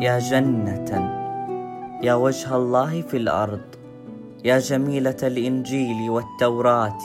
يا 0.00 0.18
جنة 0.18 0.90
يا 2.02 2.14
وجه 2.14 2.56
الله 2.56 3.02
في 3.02 3.16
الأرض 3.16 3.60
يا 4.44 4.58
جميلة 4.58 5.16
الإنجيل 5.22 6.10
والتوراة 6.10 6.98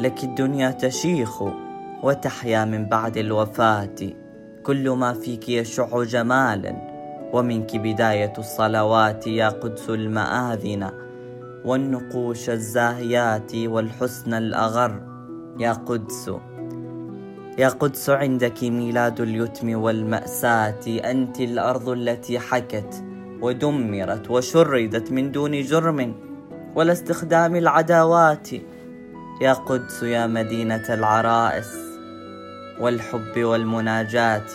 لك 0.00 0.24
الدنيا 0.24 0.70
تشيخ 0.70 1.42
وتحيا 2.02 2.64
من 2.64 2.84
بعد 2.88 3.16
الوفاة. 3.16 3.96
كل 4.62 4.90
ما 4.90 5.12
فيك 5.12 5.48
يشع 5.48 6.02
جمالا 6.02 6.76
ومنك 7.32 7.76
بداية 7.76 8.32
الصلوات 8.38 9.26
يا 9.26 9.48
قدس 9.48 9.90
المآذن. 9.90 10.90
والنقوش 11.64 12.50
الزاهيات 12.50 13.54
والحسن 13.54 14.34
الأغر 14.34 15.00
يا 15.58 15.72
قدس 15.72 16.30
يا 17.58 17.68
قدس 17.68 18.10
عندك 18.10 18.64
ميلاد 18.64 19.20
اليتم 19.20 19.82
والمأساة. 19.82 20.80
أنت 20.86 21.40
الأرض 21.40 21.88
التي 21.88 22.38
حكت 22.38 23.04
ودمرت 23.40 24.30
وشردت 24.30 25.12
من 25.12 25.32
دون 25.32 25.62
جرم 25.62 26.14
ولا 26.74 26.92
استخدام 26.92 27.56
العداوات. 27.56 28.48
يا 29.40 29.52
قدس 29.52 30.02
يا 30.02 30.26
مدينة 30.26 30.84
العرائس 30.88 31.72
والحب 32.80 33.44
والمناجاة. 33.44 34.50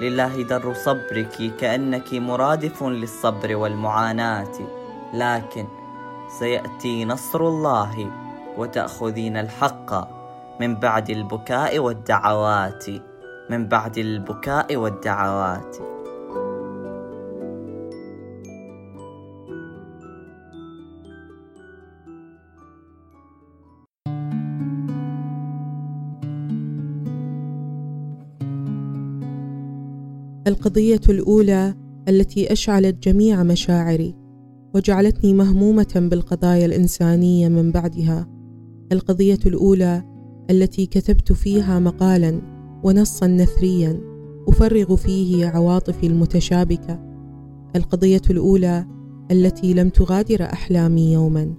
لله 0.00 0.42
در 0.42 0.74
صبرك 0.74 1.56
كأنك 1.60 2.14
مرادف 2.14 2.82
للصبر 2.82 3.56
والمعاناة. 3.56 4.52
لكن 5.14 5.66
سيأتي 6.38 7.04
نصر 7.04 7.48
الله 7.48 8.10
وتأخذين 8.58 9.36
الحق. 9.36 10.15
من 10.60 10.74
بعد 10.74 11.10
البكاء 11.10 11.78
والدعوات. 11.78 12.84
من 13.50 13.68
بعد 13.68 13.98
البكاء 13.98 14.76
والدعوات. 14.76 15.76
القضية 30.46 31.00
الأولى 31.08 31.74
التي 32.08 32.52
أشعلت 32.52 33.08
جميع 33.08 33.42
مشاعري 33.42 34.14
وجعلتني 34.74 35.34
مهمومة 35.34 36.08
بالقضايا 36.10 36.66
الإنسانية 36.66 37.48
من 37.48 37.70
بعدها. 37.72 38.26
القضية 38.92 39.38
الأولى 39.46 40.15
التي 40.50 40.86
كتبت 40.86 41.32
فيها 41.32 41.78
مقالا 41.78 42.40
ونصا 42.82 43.26
نثريا 43.26 44.00
أفرغ 44.48 44.96
فيه 44.96 45.46
عواطفي 45.46 46.06
المتشابكة 46.06 47.00
القضية 47.76 48.22
الأولى 48.30 48.86
التي 49.30 49.74
لم 49.74 49.88
تغادر 49.88 50.42
أحلامي 50.42 51.12
يوما. 51.12 51.54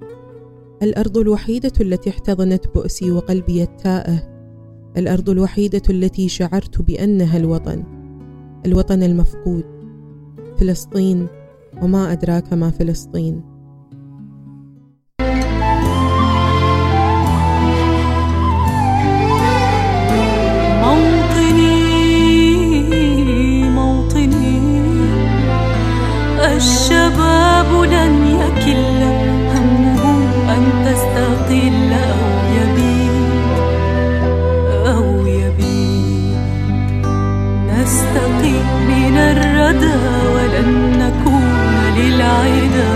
الأرض 0.83 1.17
الوحيدة 1.17 1.71
التي 1.81 2.09
احتضنت 2.09 2.67
بؤسي 2.75 3.11
وقلبي 3.11 3.63
التائه 3.63 4.37
الأرض 4.97 5.29
الوحيدة 5.29 5.81
التي 5.89 6.29
شعرت 6.29 6.81
بأنها 6.81 7.37
الوطن 7.37 7.83
الوطن 8.65 9.03
المفقود 9.03 9.63
فلسطين 10.57 11.27
وما 11.81 12.11
أدراك 12.11 12.53
ما 12.53 12.69
فلسطين. 12.69 13.56
لن 27.91 28.13
يكل 28.41 28.99
همه 29.53 30.03
أن 30.55 30.63
تستقل 30.85 31.93
أو 31.93 32.23
يبيد 32.57 33.27
أو 34.87 35.27
يبيد 35.27 36.37
نستقي 37.69 38.57
من 38.89 39.17
الردى 39.17 39.97
ولن 40.35 40.69
نكون 40.99 41.55
للعدا 41.97 42.91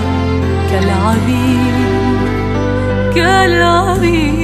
كالعبيد 0.71 1.77
كالعبيد. 3.15 4.40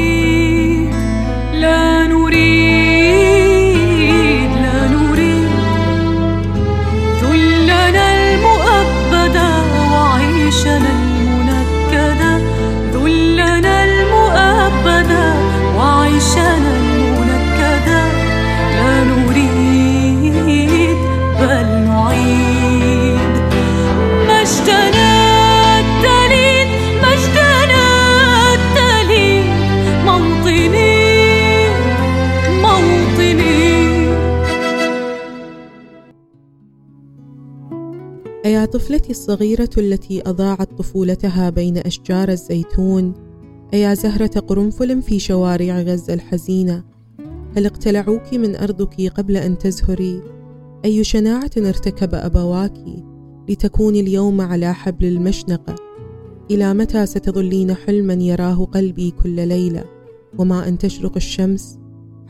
أيا 38.58 38.66
طفلتي 38.66 39.10
الصغيرة 39.10 39.70
التي 39.78 40.22
أضاعت 40.22 40.74
طفولتها 40.78 41.50
بين 41.50 41.78
أشجار 41.78 42.30
الزيتون 42.30 43.14
أيا 43.74 43.94
زهرة 43.94 44.40
قرنفل 44.40 45.02
في 45.02 45.20
شوارع 45.20 45.82
غزة 45.82 46.14
الحزينة 46.14 46.84
هل 47.58 47.66
اقتلعوك 47.66 48.34
من 48.34 48.56
أرضك 48.56 49.12
قبل 49.18 49.38
أن 49.38 49.58
تزهري؟ 49.58 50.22
أي 50.86 51.04
شناعة 51.04 51.52
ارتكب 51.58 52.16
أبواك 52.16 52.74
لتكوني 53.50 54.00
اليوم 54.00 54.42
على 54.42 54.74
حبل 54.74 55.06
المشنقة؟ 55.06 55.76
إلى 56.52 56.74
متى 56.74 57.06
ستظلين 57.06 57.74
حلما 57.74 58.14
يراه 58.14 58.66
قلبي 58.66 59.12
كل 59.12 59.48
ليلة 59.48 59.84
وما 60.38 60.68
أن 60.68 60.78
تشرق 60.78 61.16
الشمس 61.16 61.80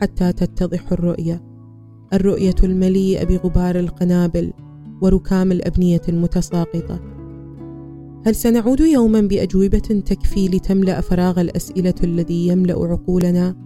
حتى 0.00 0.32
تتضح 0.32 0.92
الرؤية 0.92 1.42
الرؤية 2.12 2.56
المليئة 2.62 3.24
بغبار 3.24 3.78
القنابل 3.78 4.52
وركام 5.02 5.52
الأبنية 5.52 6.02
المتساقطة 6.08 7.00
هل 8.26 8.34
سنعود 8.34 8.80
يوما 8.80 9.20
بأجوبة 9.20 9.78
تكفي 9.78 10.48
لتملأ 10.48 11.00
فراغ 11.00 11.40
الأسئلة 11.40 11.94
الذي 12.04 12.48
يملأ 12.48 12.74
عقولنا؟ 12.74 13.56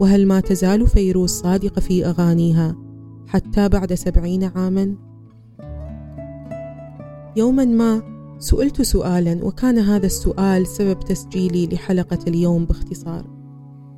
وهل 0.00 0.26
ما 0.26 0.40
تزال 0.40 0.86
فيروز 0.86 1.30
صادقة 1.30 1.80
في 1.80 2.06
أغانيها 2.06 2.76
حتى 3.26 3.68
بعد 3.68 3.94
سبعين 3.94 4.44
عاما؟ 4.44 4.94
يوما 7.36 7.64
ما 7.64 8.02
سئلت 8.38 8.82
سؤالا 8.82 9.44
وكان 9.44 9.78
هذا 9.78 10.06
السؤال 10.06 10.66
سبب 10.66 11.00
تسجيلي 11.00 11.66
لحلقة 11.66 12.18
اليوم 12.26 12.64
باختصار 12.64 13.24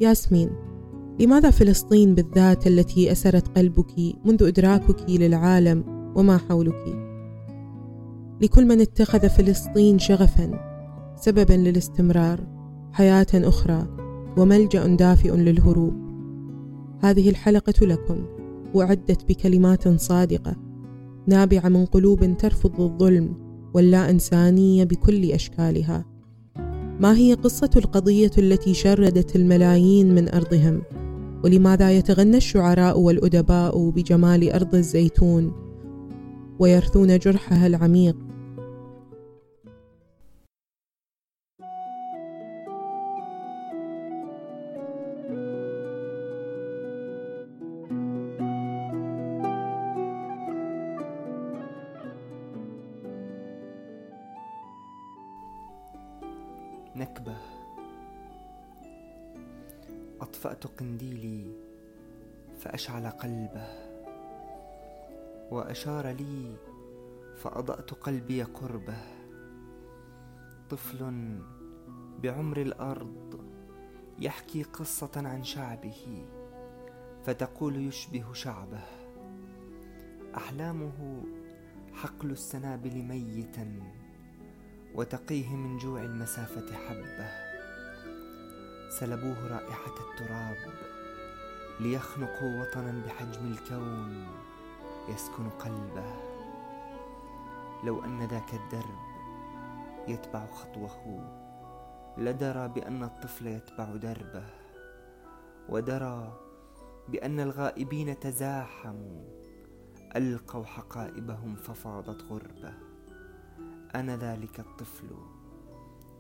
ياسمين 0.01 0.51
لماذا 1.21 1.51
فلسطين 1.51 2.15
بالذات 2.15 2.67
التي 2.67 3.13
أسرت 3.13 3.59
قلبك 3.59 3.95
منذ 4.25 4.43
إدراكك 4.43 5.11
للعالم 5.11 5.96
وما 6.17 6.37
حولك. 6.37 6.99
لكل 8.43 8.67
من 8.67 8.81
اتخذ 8.81 9.29
فلسطين 9.29 9.99
شغفا 9.99 10.51
سببا 11.17 11.53
للاستمرار 11.53 12.41
حياة 12.93 13.27
أخرى 13.35 13.87
وملجأ 14.39 14.87
دافئ 14.87 15.37
للهروب. 15.37 15.95
هذه 17.01 17.31
الحلقة 17.31 17.87
لكم 17.87 18.17
اعدت 18.77 19.29
بكلمات 19.29 19.89
صادقة 19.89 20.57
نابعة 21.27 21.69
من 21.69 21.85
قلوب 21.85 22.37
ترفض 22.39 22.81
الظلم 22.81 23.35
واللا 23.75 24.11
إنسانية 24.11 24.85
بكل 24.85 25.31
أشكالها. 25.31 26.05
ما 27.01 27.17
هي 27.17 27.35
قصة 27.35 27.71
القضية 27.77 28.31
التي 28.39 28.75
شردت 28.75 29.37
الملايين 29.37 30.15
من 30.15 30.35
أرضهم؟ 30.35 30.83
ولماذا 31.45 31.91
يتغنى 31.91 32.37
الشعراء 32.37 33.01
والأدباء 33.01 33.91
بجمال 33.91 34.53
أرض 34.53 34.75
الزيتون؟ 34.75 35.66
ويرثون 36.59 37.19
جرحها 37.19 37.67
العميق. 37.67 38.17
نكبة 56.97 57.37
أطفأت 60.21 60.67
قنديلي 60.67 61.45
فأشعل 62.59 63.07
قلبه. 63.11 63.86
وأشار 65.51 66.09
لي 66.09 66.57
فأضأت 67.37 67.95
قلبي 67.95 68.43
قربه 68.43 69.03
طفل 70.71 71.39
بعمر 72.23 72.61
الأرض 72.61 73.41
يحكي 74.19 74.63
قصة 74.63 75.11
عن 75.17 75.45
شعبه 75.45 76.27
فتقول 77.25 77.77
يشبه 77.77 78.33
شعبه. 78.33 78.85
أحلامه 80.37 81.25
حقل 81.93 82.31
السنابل 82.31 83.03
ميتا 83.03 83.81
وتقيه 84.95 85.57
من 85.57 85.79
جوع 85.79 86.03
المسافة 86.03 86.75
حبة. 86.75 87.31
سلبوه 88.89 89.47
رائحة 89.47 89.95
التراب 90.11 90.73
ليخنقوا 91.81 92.61
وطنا 92.61 93.03
بحجم 93.07 93.53
الكون. 93.53 94.27
يسكن 95.09 95.49
قلبه. 95.49 96.15
لو 97.85 98.05
أن 98.05 98.23
ذاك 98.23 98.55
الدرب 98.55 98.99
يتبع 100.09 100.47
خطوه 100.47 101.25
لدرى 102.19 102.69
بأن 102.69 103.03
الطفل 103.03 103.47
يتبع 103.47 103.85
دربه 103.85 104.47
ودرى 105.69 106.41
بأن 107.09 107.41
الغائبين 107.41 108.21
تزاحموا. 108.21 109.25
ألقوا 110.17 110.65
حقائبهم 110.65 111.57
ففاضت 111.57 112.23
غربة. 112.23 112.75
أنا 113.95 114.17
ذلك 114.17 114.61
الطفل 114.61 115.09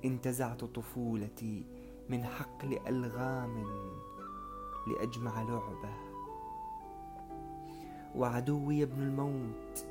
انتزعت 0.04 0.64
طفولتي 0.64 1.66
من 2.08 2.24
حقل 2.24 2.78
ألغام 2.88 3.64
لأجمع 4.86 5.42
لعبة. 5.42 6.05
وعدوي 8.16 8.82
ابن 8.82 9.02
الموت 9.02 9.84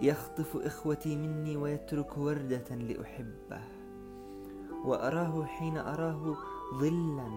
يخطف 0.00 0.56
إخوتي 0.56 1.16
مني 1.16 1.56
ويترك 1.56 2.18
وردة 2.18 2.74
لأحبه. 2.74 3.62
وأراه 4.84 5.44
حين 5.44 5.78
أراه 5.78 6.36
ظلا 6.74 7.30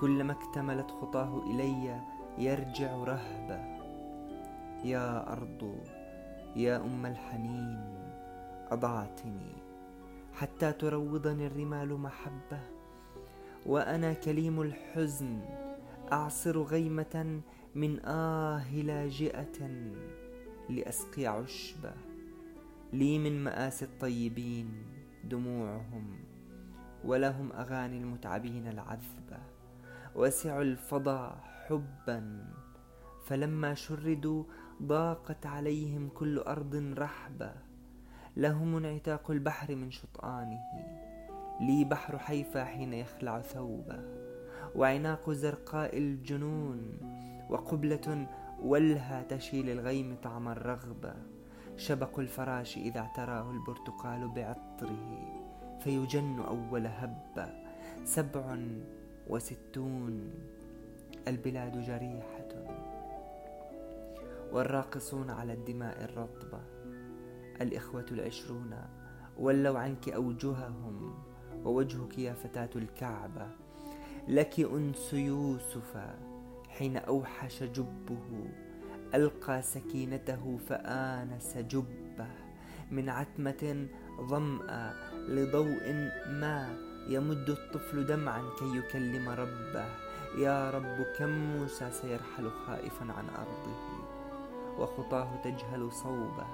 كلما 0.00 0.32
اكتملت 0.32 0.90
خطاه 0.90 1.42
إلي 1.50 2.00
يرجع 2.38 2.94
رهبة. 2.94 3.80
يا 4.84 5.32
أرض 5.32 5.76
يا 6.56 6.76
أم 6.76 7.06
الحنين 7.06 7.80
أضعتني 8.70 9.52
حتى 10.34 10.72
تروضني 10.72 11.46
الرمال 11.46 12.00
محبة. 12.00 12.60
وأنا 13.66 14.12
كليم 14.12 14.62
الحزن 14.62 15.40
أعصر 16.12 16.62
غيمة 16.62 17.40
من 17.74 18.00
آه 18.04 18.82
لاجئة 18.82 19.68
لأسقي 20.68 21.26
عشبة 21.26 21.92
لي 22.92 23.18
من 23.18 23.44
مآسي 23.44 23.84
الطيبين 23.84 24.84
دموعهم 25.24 26.18
ولهم 27.04 27.52
أغاني 27.52 27.98
المتعبين 27.98 28.66
العذبة. 28.66 29.38
وسعوا 30.14 30.62
الفضاء 30.62 31.38
حبا 31.68 32.46
فلما 33.26 33.74
شردوا 33.74 34.44
ضاقت 34.82 35.46
عليهم 35.46 36.08
كل 36.08 36.38
أرض 36.38 36.94
رحبة. 36.98 37.52
لهم 38.36 38.76
انعتاق 38.76 39.30
البحر 39.30 39.74
من 39.74 39.90
شطآنه. 39.90 40.60
لي 41.60 41.84
بحر 41.84 42.18
حيفا 42.18 42.64
حين 42.64 42.92
يخلع 42.92 43.40
ثوبه. 43.40 44.02
وعناق 44.74 45.30
زرقاء 45.30 45.98
الجنون 45.98 46.98
وقبلة 47.50 48.26
ولها 48.62 49.22
تشيل 49.22 49.70
الغيم 49.70 50.16
طعم 50.22 50.48
الرغبة. 50.48 51.14
شبق 51.76 52.18
الفراش 52.18 52.76
إذا 52.76 53.00
اعتراه 53.00 53.50
البرتقال 53.50 54.28
بعطره 54.28 55.18
فيجن 55.80 56.40
أول 56.40 56.86
هبة 56.86 57.52
سبع 58.04 58.58
وستون 59.28 60.30
البلاد 61.28 61.82
جريحة. 61.82 62.48
والراقصون 64.52 65.30
على 65.30 65.52
الدماء 65.52 66.04
الرطبة. 66.04 66.60
الإخوة 67.60 68.06
العشرون 68.10 68.76
ولوا 69.38 69.78
عنك 69.78 70.08
أوجههم 70.08 71.14
ووجهك 71.64 72.18
يا 72.18 72.32
فتاة 72.32 72.70
الكعبة. 72.76 73.46
لك 74.28 74.60
أنس 74.60 75.12
يوسف 75.12 75.96
حين 76.78 76.96
أوحش 76.96 77.62
جبه 77.62 78.48
ألقى 79.14 79.62
سكينته 79.62 80.58
فآنس 80.68 81.56
جبه. 81.56 82.30
من 82.90 83.08
عتمة 83.08 83.86
ظمأ 84.20 84.94
لضوء 85.12 85.92
ما 86.26 86.76
يمد 87.08 87.50
الطفل 87.50 88.06
دمعا 88.06 88.42
كي 88.58 88.76
يكلم 88.76 89.28
ربه. 89.28 89.86
يا 90.38 90.70
رب 90.70 91.06
كم 91.18 91.28
موسى 91.28 91.90
سيرحل 91.90 92.50
خائفا 92.50 93.12
عن 93.12 93.28
أرضه؟ 93.28 93.76
وخطاه 94.78 95.42
تجهل 95.44 95.92
صوبه. 95.92 96.46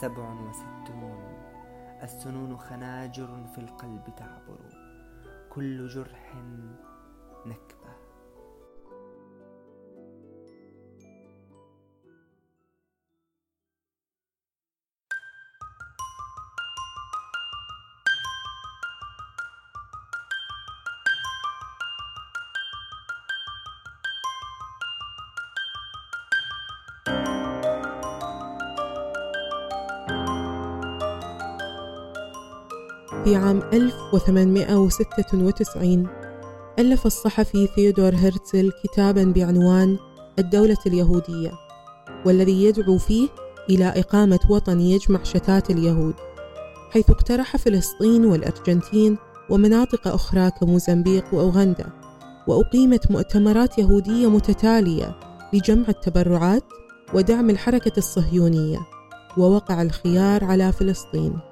سبع 0.00 0.32
وستون. 0.32 1.22
السنون 2.02 2.58
خناجر 2.58 3.46
في 3.54 3.58
القلب 3.58 4.04
تعبر. 4.16 4.58
كل 5.50 5.88
جرح 5.88 6.34
نكبة. 7.46 7.81
في 33.24 33.36
عام 33.36 33.62
1896 33.72 36.06
ألف 36.78 37.06
الصحفي 37.06 37.66
ثيودور 37.66 38.14
هرتزل 38.14 38.72
كتابا 38.84 39.24
بعنوان 39.24 39.98
الدولة 40.38 40.78
اليهودية 40.86 41.52
والذي 42.26 42.64
يدعو 42.64 42.98
فيه 42.98 43.28
إلى 43.70 43.84
إقامة 43.84 44.40
وطن 44.48 44.80
يجمع 44.80 45.22
شتات 45.22 45.70
اليهود 45.70 46.14
حيث 46.90 47.10
اقترح 47.10 47.56
فلسطين 47.56 48.24
والأرجنتين 48.24 49.18
ومناطق 49.50 50.08
أخرى 50.08 50.50
كموزمبيق 50.50 51.34
وأوغندا 51.34 51.86
وأقيمت 52.46 53.10
مؤتمرات 53.10 53.78
يهودية 53.78 54.30
متتالية 54.30 55.16
لجمع 55.52 55.84
التبرعات 55.88 56.64
ودعم 57.14 57.50
الحركة 57.50 57.98
الصهيونية 57.98 58.78
ووقع 59.38 59.82
الخيار 59.82 60.44
على 60.44 60.72
فلسطين. 60.72 61.51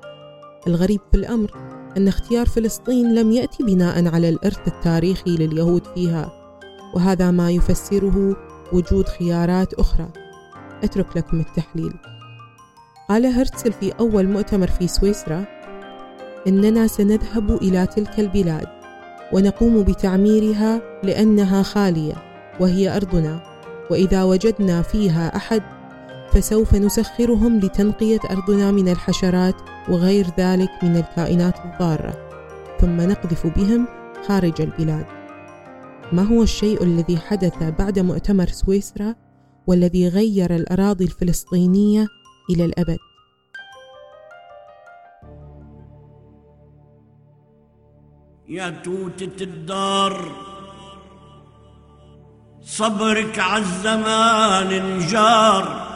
الغريب 0.67 1.01
في 1.11 1.17
الأمر 1.17 1.51
أن 1.97 2.09
اختيار 2.09 2.47
فلسطين 2.47 3.15
لم 3.15 3.33
يأتي 3.33 3.63
بناء 3.63 4.15
على 4.15 4.29
الإرث 4.29 4.69
التاريخي 4.69 5.37
لليهود 5.37 5.83
فيها 5.95 6.33
وهذا 6.95 7.31
ما 7.31 7.51
يفسره 7.51 8.37
وجود 8.73 9.09
خيارات 9.09 9.75
أخرى. 9.75 10.09
أترك 10.85 11.17
لكم 11.17 11.41
التحليل. 11.41 11.93
قال 13.09 13.27
هرتزل 13.27 13.73
في 13.73 13.93
أول 14.01 14.29
مؤتمر 14.29 14.67
في 14.67 14.89
سويسرا 14.89 15.45
إننا 16.47 16.87
سنذهب 16.87 17.51
إلى 17.51 17.87
تلك 17.87 18.21
البلاد 18.21 18.67
ونقوم 19.33 19.83
بتعميرها 19.83 20.83
لأنها 21.03 21.63
خالية 21.63 22.15
وهي 22.61 22.97
أرضنا 22.97 23.43
وإذا 23.91 24.23
وجدنا 24.25 24.83
فيها 24.83 25.37
أحد 25.37 25.63
فسوف 26.33 26.75
نسخرهم 26.75 27.59
لتنقية 27.59 28.21
أرضنا 28.31 28.71
من 28.71 28.89
الحشرات 28.89 29.55
وغير 29.91 30.27
ذلك 30.39 30.71
من 30.83 30.97
الكائنات 30.97 31.55
الضارة 31.65 32.29
ثم 32.81 32.97
نقذف 33.01 33.47
بهم 33.47 33.87
خارج 34.27 34.61
البلاد. 34.63 35.07
ما 36.13 36.23
هو 36.23 36.43
الشيء 36.43 36.83
الذي 36.83 37.17
حدث 37.17 37.63
بعد 37.63 37.99
مؤتمر 37.99 38.47
سويسرا 38.47 39.15
والذي 39.67 40.09
غير 40.09 40.57
الأراضي 40.57 41.05
الفلسطينية 41.05 42.07
إلى 42.51 42.65
الأبد؟ 42.65 42.99
يا 48.49 48.71
توتة 48.71 49.43
الدار 49.43 50.33
صبرك 52.63 53.39
عالزمان 53.39 54.73
انجار 54.73 55.91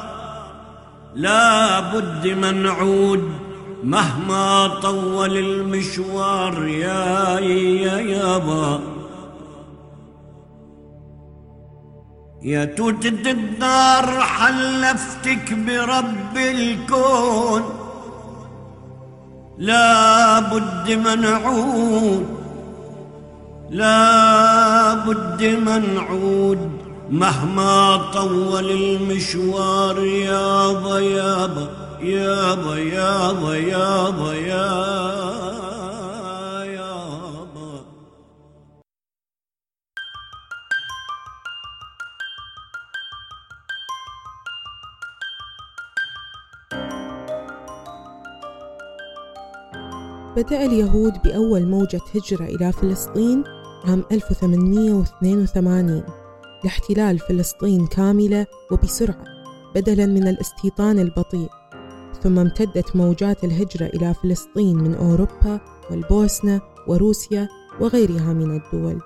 لا 1.14 1.80
بد 1.80 2.28
منعود 2.28 3.53
مهما 3.84 4.66
طول 4.82 5.36
المشوار 5.36 6.68
يا 6.68 7.38
يا 7.38 7.98
يابا 7.98 8.80
يا 12.42 12.64
توتة 12.64 13.30
الدار 13.30 14.20
حلفتك 14.20 15.52
برب 15.52 16.36
الكون. 16.36 17.62
لا 19.58 20.40
بد 20.40 20.92
منعود 20.92 22.26
لا 23.70 24.94
بد 24.94 25.44
منعود. 25.44 26.70
مهما 27.10 27.96
طول 27.96 28.70
المشوار 28.70 30.04
يابا 30.04 30.98
يابا 30.98 31.83
يابا 32.04 32.78
يابا 32.78 33.56
يابا 33.56 34.34
يابا. 34.34 35.04
بدأ 50.36 50.66
اليهود 50.66 51.22
بأول 51.24 51.66
موجة 51.66 52.00
هجرة 52.14 52.44
إلى 52.44 52.72
فلسطين 52.72 53.44
عام 53.84 54.04
1882 54.12 56.02
لاحتلال 56.64 57.18
فلسطين 57.18 57.86
كاملة 57.86 58.46
وبسرعة 58.70 59.24
بدلاً 59.74 60.06
من 60.06 60.28
الاستيطان 60.28 60.98
البطيء. 60.98 61.63
ثم 62.24 62.38
امتدت 62.38 62.96
موجات 62.96 63.44
الهجرة 63.44 63.86
إلى 63.86 64.14
فلسطين 64.14 64.76
من 64.76 64.94
أوروبا 64.94 65.60
والبوسنة 65.90 66.60
وروسيا 66.88 67.48
وغيرها 67.80 68.32
من 68.32 68.56
الدول. 68.56 69.00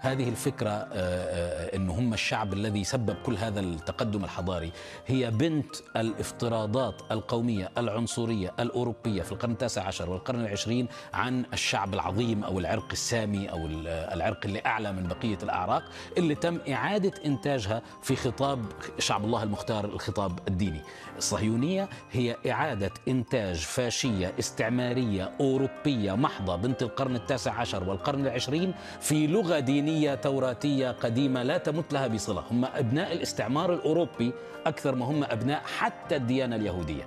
هذه 0.00 0.28
الفكرة 0.28 0.70
آه، 0.70 0.86
آه، 0.92 1.76
أنه 1.76 1.92
هم 1.92 2.12
الشعب 2.14 2.52
الذي 2.52 2.84
سبب 2.84 3.16
كل 3.26 3.36
هذا 3.36 3.60
التقدم 3.60 4.24
الحضاري. 4.24 4.72
هي 5.06 5.30
بنت 5.30 5.76
الافتراضات 5.96 7.02
القومية 7.10 7.70
العنصرية 7.78 8.52
الأوروبية 8.60 9.22
في 9.22 9.32
القرن 9.32 9.52
التاسع 9.52 9.82
عشر 9.82 10.10
والقرن 10.10 10.40
العشرين 10.40 10.88
عن 11.14 11.44
الشعب 11.52 11.94
العظيم 11.94 12.44
أو 12.44 12.58
العرق 12.58 12.88
السامي 12.92 13.50
أو 13.50 13.66
العرق 13.86 14.40
اللي 14.44 14.62
أعلى 14.66 14.92
من 14.92 15.08
بقية 15.08 15.38
الأعراق 15.42 15.82
اللي 16.18 16.34
تم 16.34 16.58
إعادة 16.68 17.12
إنتاجها 17.26 17.82
في 18.02 18.16
خطاب 18.16 18.64
شعب 18.98 19.24
الله 19.24 19.42
المختار 19.42 19.84
الخطاب 19.84 20.38
الديني. 20.48 20.80
الصهيونية 21.18 21.88
هي 22.12 22.36
إعادة 22.50 22.90
إنتاج 23.08 23.56
فاشية 23.56 24.32
استعمارية 24.38 25.30
أوروبية 25.40 26.12
محضة 26.12 26.56
بنت 26.56 26.82
القرن 26.82 27.16
التاسع 27.16 27.52
عشر 27.52 27.88
والقرن 27.88 28.20
العشرين 28.26 28.74
في 29.00 29.26
لغة 29.26 29.58
دينية 29.58 29.87
توراتية 30.22 30.90
قديمة 30.90 31.42
لا 31.42 31.58
تمت 31.58 31.92
لها 31.92 32.06
بصلة. 32.06 32.44
هم 32.50 32.64
أبناء 32.64 33.12
الاستعمار 33.12 33.74
الأوروبي 33.74 34.32
أكثر 34.66 34.94
ما 34.94 35.04
هم 35.06 35.24
أبناء 35.24 35.62
حتى 35.78 36.16
الديانة 36.16 36.56
اليهودية. 36.56 37.04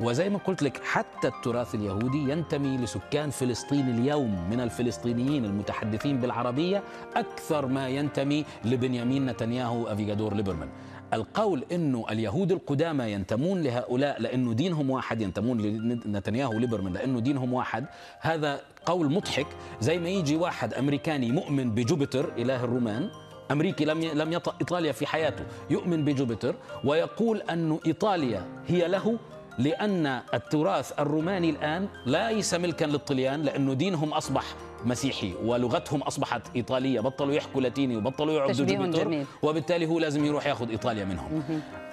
وزي 0.00 0.28
ما 0.28 0.38
قلت 0.38 0.62
لك 0.62 0.80
حتى 0.84 1.28
التراث 1.28 1.74
اليهودي 1.74 2.30
ينتمي 2.30 2.76
لسكان 2.76 3.30
فلسطين 3.30 3.88
اليوم 3.88 4.50
من 4.50 4.60
الفلسطينيين 4.60 5.44
المتحدثين 5.44 6.20
بالعربية 6.20 6.82
أكثر 7.16 7.66
ما 7.66 7.88
ينتمي 7.88 8.44
لبنيامين 8.64 9.26
نتنياهو 9.26 9.86
أفيغادور 9.86 10.34
ليبرمان. 10.34 10.68
القول 11.12 11.64
إنه 11.72 12.06
اليهود 12.10 12.52
القدامى 12.52 13.12
ينتمون 13.12 13.62
لهؤلاء 13.62 14.20
لأنه 14.20 14.52
دينهم 14.52 14.90
واحد 14.90 15.20
ينتمون 15.20 15.60
لنتنياهو 15.60 16.54
وليبرمان 16.54 16.92
لأنه 16.92 17.20
دينهم 17.20 17.52
واحد 17.52 17.84
هذا 18.20 18.60
قول 18.86 19.12
مضحك 19.12 19.46
زي 19.80 19.98
ما 19.98 20.08
يجي 20.08 20.36
واحد 20.36 20.74
أمريكاني 20.74 21.32
مؤمن 21.32 21.70
بجوبيتر 21.70 22.32
إله 22.38 22.64
الرومان 22.64 23.10
أمريكي 23.50 23.84
لم 23.84 24.00
لم 24.04 24.32
يطأ 24.32 24.54
إيطاليا 24.60 24.92
في 24.92 25.06
حياته 25.06 25.44
يؤمن 25.70 26.04
بجوبيتر 26.04 26.54
ويقول 26.84 27.40
انه 27.40 27.80
إيطاليا 27.86 28.46
هي 28.66 28.88
له 28.88 29.18
لأن 29.58 30.20
التراث 30.34 31.00
الروماني 31.00 31.50
الآن 31.50 31.88
ليس 32.06 32.54
ملكا 32.54 32.84
للطليان 32.84 33.42
لأنه 33.42 33.74
دينهم 33.74 34.12
أصبح 34.12 34.44
مسيحي 34.84 35.34
ولغتهم 35.44 36.02
أصبحت 36.02 36.42
إيطالية. 36.56 37.00
بطلوا 37.00 37.34
يحكوا 37.34 37.60
لاتيني 37.60 37.96
وبطلوا 37.96 38.34
يعبدوا 38.34 38.66
جوبيتر 38.66 39.24
وبالتالي 39.42 39.86
هو 39.86 39.98
لازم 39.98 40.24
يروح 40.24 40.46
ياخذ 40.46 40.70
إيطاليا 40.70 41.04
منهم. 41.04 41.42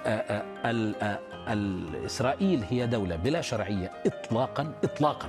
آآ 0.06 0.42
آآ 0.64 0.94
آآ 1.02 1.18
الإسرائيل 1.52 2.64
هي 2.70 2.86
دولة 2.86 3.16
بلا 3.16 3.40
شرعية 3.40 3.90
إطلاقا 4.06 4.74
إطلاقا. 4.84 5.28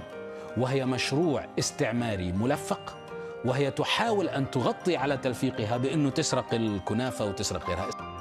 وهي 0.57 0.85
مشروع 0.85 1.45
استعماري 1.59 2.31
ملفق 2.31 2.97
وهي 3.45 3.71
تحاول 3.71 4.29
أن 4.29 4.51
تغطي 4.51 4.97
على 4.97 5.17
تلفيقها 5.17 5.77
بأنه 5.77 6.09
تسرق 6.09 6.53
الكنافة 6.53 7.25
وتسرق 7.25 7.69
غيرها 7.69 8.12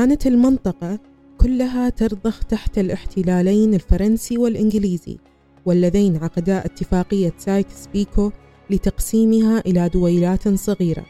كانت 0.00 0.26
المنطقة 0.26 0.98
كلها 1.38 1.88
ترضخ 1.88 2.44
تحت 2.44 2.78
الاحتلالين 2.78 3.74
الفرنسي 3.74 4.38
والإنجليزي 4.38 5.18
واللذين 5.66 6.16
عقدا 6.16 6.64
اتفاقية 6.64 7.32
سايكس 7.38 7.86
بيكو 7.92 8.30
لتقسيمها 8.70 9.62
إلى 9.66 9.88
دويلات 9.88 10.48
صغيرة. 10.48 11.06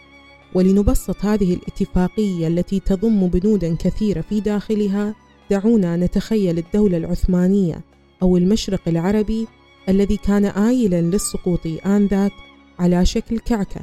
ولنبسط 0.55 1.25
هذه 1.25 1.55
الاتفاقية 1.55 2.49
التي 2.49 2.81
تضم 2.81 3.27
بنودا 3.27 3.77
كثيرة 3.77 4.21
في 4.21 4.41
داخلها 4.41 5.15
دعونا 5.51 5.97
نتخيل 5.97 6.59
الدولة 6.59 6.97
العثمانية 6.97 7.81
أو 8.23 8.37
المشرق 8.37 8.83
العربي 8.87 9.47
الذي 9.89 10.17
كان 10.17 10.45
آيلا 10.45 11.01
للسقوط 11.01 11.67
آنذاك 11.87 12.33
على 12.79 13.07
شكل 13.07 13.39
كعكة 13.39 13.81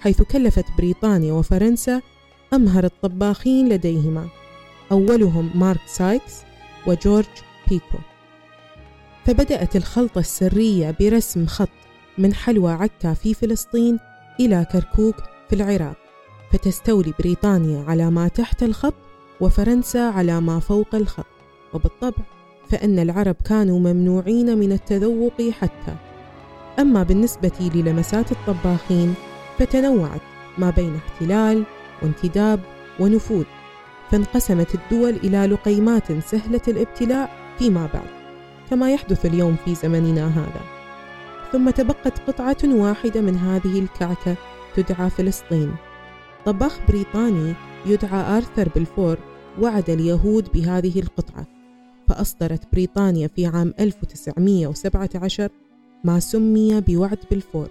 حيث 0.00 0.22
كلفت 0.22 0.64
بريطانيا 0.78 1.32
وفرنسا 1.32 2.00
أمهر 2.52 2.84
الطباخين 2.84 3.68
لديهما. 3.68 4.28
أولهم 4.92 5.50
مارك 5.54 5.80
سايكس 5.86 6.42
وجورج 6.86 7.26
بيكو. 7.68 7.98
فبدأت 9.24 9.76
الخلطة 9.76 10.18
السرية 10.18 10.96
برسم 11.00 11.46
خط 11.46 11.68
من 12.18 12.34
حلوى 12.34 12.72
عكا 12.72 13.14
في 13.14 13.34
فلسطين 13.34 13.98
إلى 14.40 14.66
كركوك 14.72 15.16
في 15.48 15.54
العراق 15.56 15.96
فتستولي 16.52 17.12
بريطانيا 17.18 17.84
على 17.88 18.10
ما 18.10 18.28
تحت 18.28 18.62
الخط 18.62 18.94
وفرنسا 19.40 19.98
على 19.98 20.40
ما 20.40 20.60
فوق 20.60 20.94
الخط. 20.94 21.26
وبالطبع 21.74 22.24
فإن 22.70 22.98
العرب 22.98 23.36
كانوا 23.44 23.78
ممنوعين 23.78 24.58
من 24.58 24.72
التذوق 24.72 25.50
حتى. 25.60 25.96
أما 26.78 27.02
بالنسبة 27.02 27.70
للمسات 27.74 28.32
الطباخين 28.32 29.14
فتنوعت 29.58 30.20
ما 30.58 30.70
بين 30.70 30.96
احتلال 30.96 31.64
وانتداب 32.02 32.60
ونفوذ. 33.00 33.44
فانقسمت 34.10 34.74
الدول 34.74 35.16
إلى 35.16 35.46
لقيمات 35.46 36.12
سهلة 36.12 36.60
الابتلاع 36.68 37.28
فيما 37.58 37.88
بعد 37.94 38.08
كما 38.70 38.92
يحدث 38.92 39.26
اليوم 39.26 39.56
في 39.64 39.74
زمننا 39.74 40.26
هذا. 40.26 40.60
ثم 41.52 41.70
تبقت 41.70 42.18
قطعة 42.26 42.56
واحدة 42.64 43.20
من 43.20 43.36
هذه 43.36 43.78
الكعكة 43.78 44.36
تدعى 44.76 45.10
فلسطين. 45.10 45.74
طباخ 46.44 46.78
بريطاني 46.88 47.54
يدعى 47.86 48.36
آرثر 48.36 48.68
بلفور 48.76 49.18
وعد 49.60 49.90
اليهود 49.90 50.48
بهذه 50.54 51.00
القطعة 51.00 51.46
فأصدرت 52.08 52.72
بريطانيا 52.72 53.28
في 53.28 53.46
عام 53.46 53.74
1917 53.80 55.48
ما 56.04 56.20
سمي 56.20 56.80
بوعد 56.80 57.18
بلفور 57.30 57.68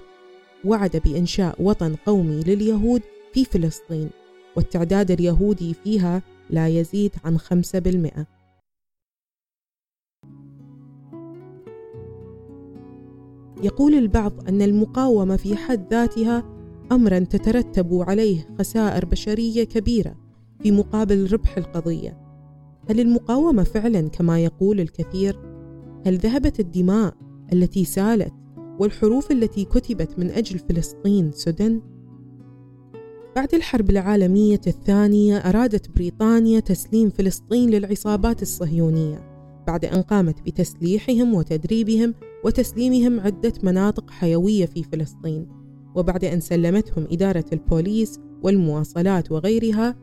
وعد 0.65 1.01
بإنشاء 1.05 1.55
وطن 1.59 1.95
قومي 2.05 2.43
لليهود 2.43 3.01
في 3.33 3.45
فلسطين. 3.45 4.09
والتعداد 4.55 5.11
اليهودي 5.11 5.73
فيها 5.73 6.21
لا 6.49 6.67
يزيد 6.67 7.11
عن 7.25 7.39
5% 7.39 8.25
يقول 13.63 13.93
البعض 13.93 14.49
أن 14.49 14.61
المقاومة 14.61 15.35
في 15.35 15.55
حد 15.55 15.93
ذاتها 15.93 16.43
أمرا 16.91 17.19
تترتب 17.19 18.03
عليه 18.07 18.47
خسائر 18.59 19.05
بشرية 19.05 19.63
كبيرة 19.63 20.15
في 20.63 20.71
مقابل 20.71 21.33
ربح 21.33 21.57
القضية 21.57 22.17
هل 22.89 22.99
المقاومة 22.99 23.63
فعلا 23.63 24.09
كما 24.09 24.39
يقول 24.39 24.79
الكثير؟ 24.79 25.39
هل 26.05 26.17
ذهبت 26.17 26.59
الدماء 26.59 27.13
التي 27.53 27.85
سالت 27.85 28.33
والحروف 28.79 29.31
التي 29.31 29.65
كتبت 29.65 30.19
من 30.19 30.29
أجل 30.29 30.59
فلسطين 30.59 31.31
سدن؟ 31.31 31.81
بعد 33.35 33.53
الحرب 33.53 33.89
العالمية 33.89 34.61
الثانية 34.67 35.37
أرادت 35.37 35.95
بريطانيا 35.95 36.59
تسليم 36.59 37.09
فلسطين 37.09 37.69
للعصابات 37.69 38.41
الصهيونية 38.41 39.35
بعد 39.67 39.85
أن 39.85 40.01
قامت 40.01 40.41
بتسليحهم 40.41 41.33
وتدريبهم 41.33 42.13
وتسليمهم 42.45 43.19
عدة 43.19 43.53
مناطق 43.63 44.11
حيوية 44.11 44.65
في 44.65 44.83
فلسطين. 44.83 45.47
وبعد 45.95 46.25
أن 46.25 46.39
سلمتهم 46.39 47.07
إدارة 47.11 47.45
البوليس 47.53 48.19
والمواصلات 48.43 49.31
وغيرها 49.31 49.95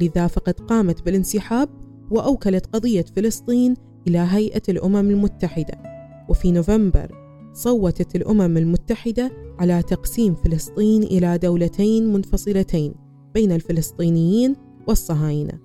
لذا 0.00 0.26
فقد 0.26 0.60
قامت 0.60 1.02
بالانسحاب 1.02 1.68
وأوكلت 2.10 2.66
قضية 2.66 3.04
فلسطين 3.16 3.74
إلى 4.08 4.18
هيئة 4.18 4.62
الأمم 4.68 5.10
المتحدة. 5.10 5.82
وفي 6.28 6.52
نوفمبر 6.52 7.23
صوتت 7.54 8.16
الأمم 8.16 8.56
المتحدة 8.56 9.32
على 9.58 9.82
تقسيم 9.82 10.34
فلسطين 10.34 11.02
إلى 11.02 11.38
دولتين 11.38 12.12
منفصلتين 12.12 12.94
بين 13.34 13.52
الفلسطينيين 13.52 14.56
والصهاينة. 14.88 15.58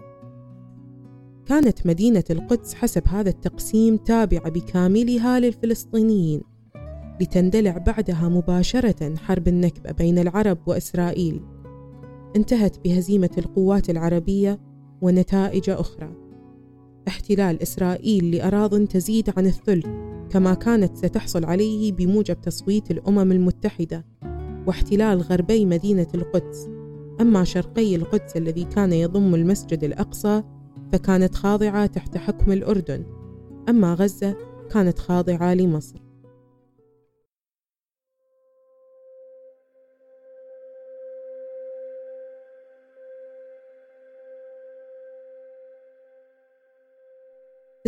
كانت 1.46 1.88
مدينة 1.88 2.24
القدس 2.29 2.74
حسب 2.74 3.08
هذا 3.08 3.29
التقسيم 3.29 3.98
تابعة 3.98 4.50
بكاملها 4.50 5.39
للفلسطينيين، 5.39 6.41
لتندلع 7.22 7.77
بعدها 7.77 8.29
مباشرة 8.29 9.15
حرب 9.15 9.48
النكبة 9.48 9.91
بين 9.91 10.19
العرب 10.19 10.58
وإسرائيل. 10.67 11.41
انتهت 12.36 12.79
بهزيمة 12.84 13.29
القوات 13.38 13.89
العربية 13.89 14.60
ونتائج 15.01 15.69
أخرى. 15.69 16.13
احتلال 17.08 17.62
إسرائيل 17.62 18.36
لأراض 18.36 18.86
تزيد 18.86 19.29
عن 19.38 19.46
الثلث 19.46 20.09
كما 20.29 20.53
كانت 20.53 20.98
ستحصل 20.98 21.45
عليه 21.45 21.91
بموجب 21.91 22.41
تصويت 22.41 22.91
الأمم 22.91 23.31
المتحدة 23.31 24.05
واحتلال 24.67 25.21
غربي 25.21 25.65
مدينة 25.65 26.07
القدس. 26.15 26.69
أما 27.21 27.43
شرقي 27.43 27.95
القدس 27.95 28.38
الذي 28.38 28.63
كان 28.63 28.93
يضم 28.93 29.36
المسجد 29.36 29.83
الأقصى 29.83 30.43
فكانت 30.91 31.36
خاضعة 31.36 31.86
تحت 31.86 32.17
حكم 32.17 32.51
الأردن. 32.51 33.03
أما 33.69 33.93
غزة 33.93 34.36
كانت 34.71 35.00
خاضعة 35.00 35.53
لمصر. 35.53 36.09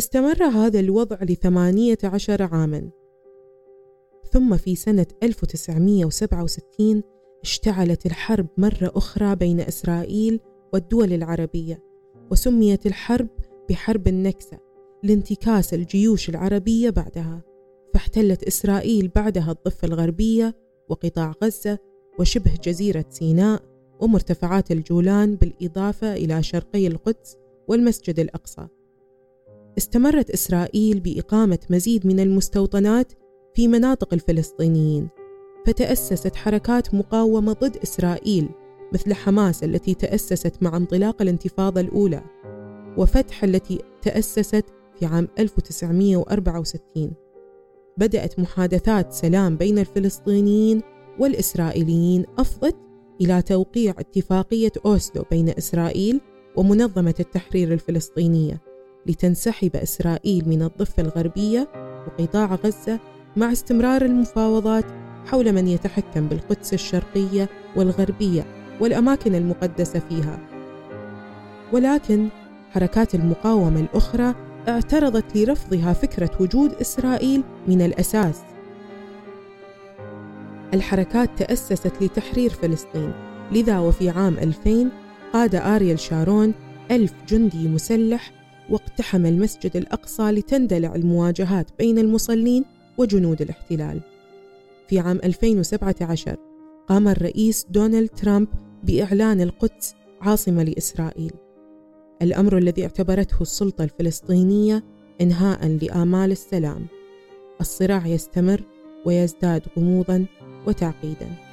استمر 0.02 0.44
هذا 0.44 0.80
الوضع 0.80 1.16
لثمانية 1.22 1.98
عشر 2.04 2.42
عاما. 2.42 2.90
ثم 4.32 4.56
في 4.56 4.74
سنة 4.74 5.06
1967 5.22 7.02
اشتعلت 7.42 8.06
الحرب 8.06 8.46
مرة 8.58 8.92
أخرى 8.94 9.36
بين 9.36 9.60
إسرائيل 9.60 10.40
والدول 10.72 11.12
العربية 11.12 11.82
وسميت 12.30 12.86
الحرب 12.86 13.28
بحرب 13.70 14.08
النكسة 14.08 14.58
لانتكاس 15.02 15.74
الجيوش 15.74 16.28
العربية 16.28 16.90
بعدها 16.90 17.42
فاحتلت 17.94 18.42
إسرائيل 18.42 19.08
بعدها 19.08 19.52
الضفة 19.52 19.88
الغربية 19.88 20.54
وقطاع 20.88 21.34
غزة 21.44 21.78
وشبه 22.18 22.54
جزيرة 22.64 23.04
سيناء 23.08 23.62
ومرتفعات 24.00 24.70
الجولان 24.70 25.34
بالإضافة 25.34 26.14
إلى 26.14 26.42
شرقي 26.42 26.86
القدس 26.86 27.36
والمسجد 27.68 28.20
الأقصى. 28.20 28.68
استمرت 29.78 30.30
إسرائيل 30.30 31.00
بإقامة 31.00 31.58
مزيد 31.70 32.06
من 32.06 32.20
المستوطنات 32.20 33.12
في 33.54 33.68
مناطق 33.68 34.14
الفلسطينيين 34.14 35.08
فتأسست 35.66 36.36
حركات 36.36 36.94
مقاومة 36.94 37.52
ضد 37.52 37.76
إسرائيل 37.76 38.48
مثل 38.92 39.14
حماس 39.14 39.64
التي 39.64 39.94
تأسست 39.94 40.62
مع 40.62 40.76
انطلاق 40.76 41.22
الانتفاضة 41.22 41.80
الأولى 41.80 42.22
وفتح 42.98 43.44
التي 43.44 43.78
تأسست 44.02 44.64
في 44.98 45.06
عام 45.06 45.28
1964 45.38 47.12
بدأت 47.98 48.38
محادثات 48.38 49.12
سلام 49.12 49.56
بين 49.56 49.78
الفلسطينيين 49.78 50.82
والإسرائيليين 51.18 52.24
أفضت 52.38 52.76
إلى 53.20 53.42
توقيع 53.42 53.94
اتفاقية 53.98 54.72
أوسلو 54.86 55.24
بين 55.30 55.48
إسرائيل 55.48 56.20
ومنظمة 56.56 57.14
التحرير 57.20 57.72
الفلسطينية. 57.72 58.71
لتنسحب 59.06 59.76
إسرائيل 59.76 60.48
من 60.48 60.62
الضفة 60.62 61.02
الغربية 61.02 61.68
وقطاع 62.06 62.54
غزة 62.54 62.98
مع 63.36 63.52
استمرار 63.52 64.02
المفاوضات 64.02 64.84
حول 65.26 65.52
من 65.52 65.68
يتحكم 65.68 66.28
بالقدس 66.28 66.74
الشرقية 66.74 67.48
والغربية 67.76 68.44
والأماكن 68.80 69.34
المقدسة 69.34 69.98
فيها. 70.08 70.38
ولكن 71.72 72.28
حركات 72.70 73.14
المقاومة 73.14 73.80
الأخرى 73.80 74.34
اعترضت 74.68 75.36
لرفضها 75.36 75.92
فكرة 75.92 76.30
وجود 76.40 76.72
إسرائيل 76.72 77.42
من 77.68 77.82
الأساس. 77.82 78.40
الحركات 80.74 81.30
تأسست 81.38 81.92
لتحرير 82.02 82.50
فلسطين، 82.50 83.12
لذا 83.52 83.78
وفي 83.78 84.10
عام 84.10 84.38
2000 84.38 84.90
قاد 85.32 85.54
آريل 85.54 85.98
شارون 85.98 86.54
ألف 86.90 87.12
جندي 87.28 87.68
مسلح 87.68 88.41
واقتحم 88.70 89.26
المسجد 89.26 89.76
الأقصى 89.76 90.22
لتندلع 90.22 90.94
المواجهات 90.94 91.66
بين 91.78 91.98
المصلين 91.98 92.64
وجنود 92.98 93.42
الاحتلال. 93.42 94.00
في 94.88 94.98
عام 94.98 95.20
2017 95.24 96.36
قام 96.88 97.08
الرئيس 97.08 97.66
دونالد 97.70 98.08
ترامب 98.08 98.48
بإعلان 98.84 99.40
القدس 99.40 99.94
عاصمة 100.20 100.62
لإسرائيل. 100.62 101.32
الأمر 102.22 102.58
الذي 102.58 102.82
اعتبرته 102.82 103.42
السلطة 103.42 103.84
الفلسطينية 103.84 104.84
إنهاء 105.20 105.66
لآمال 105.66 106.30
السلام. 106.30 106.86
الصراع 107.60 108.06
يستمر 108.06 108.62
ويزداد 109.06 109.62
غموضا 109.78 110.26
وتعقيدا. 110.66 111.51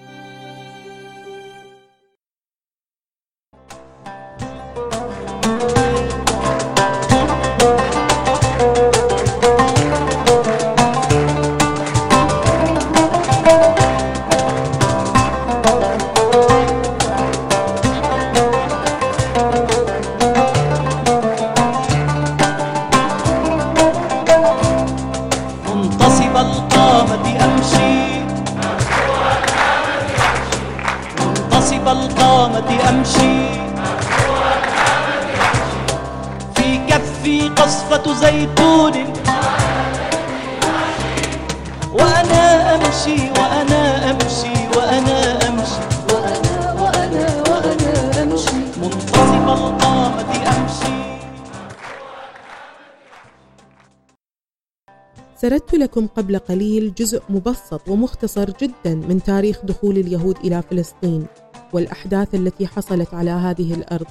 لكم 55.89 56.07
قبل 56.07 56.37
قليل 56.37 56.93
جزء 56.93 57.21
مبسط 57.29 57.89
ومختصر 57.89 58.51
جدا 58.61 58.95
من 58.95 59.23
تاريخ 59.23 59.65
دخول 59.65 59.97
اليهود 59.97 60.37
إلى 60.37 60.61
فلسطين 60.61 61.25
والأحداث 61.73 62.35
التي 62.35 62.67
حصلت 62.67 63.13
على 63.13 63.31
هذه 63.31 63.73
الأرض. 63.73 64.05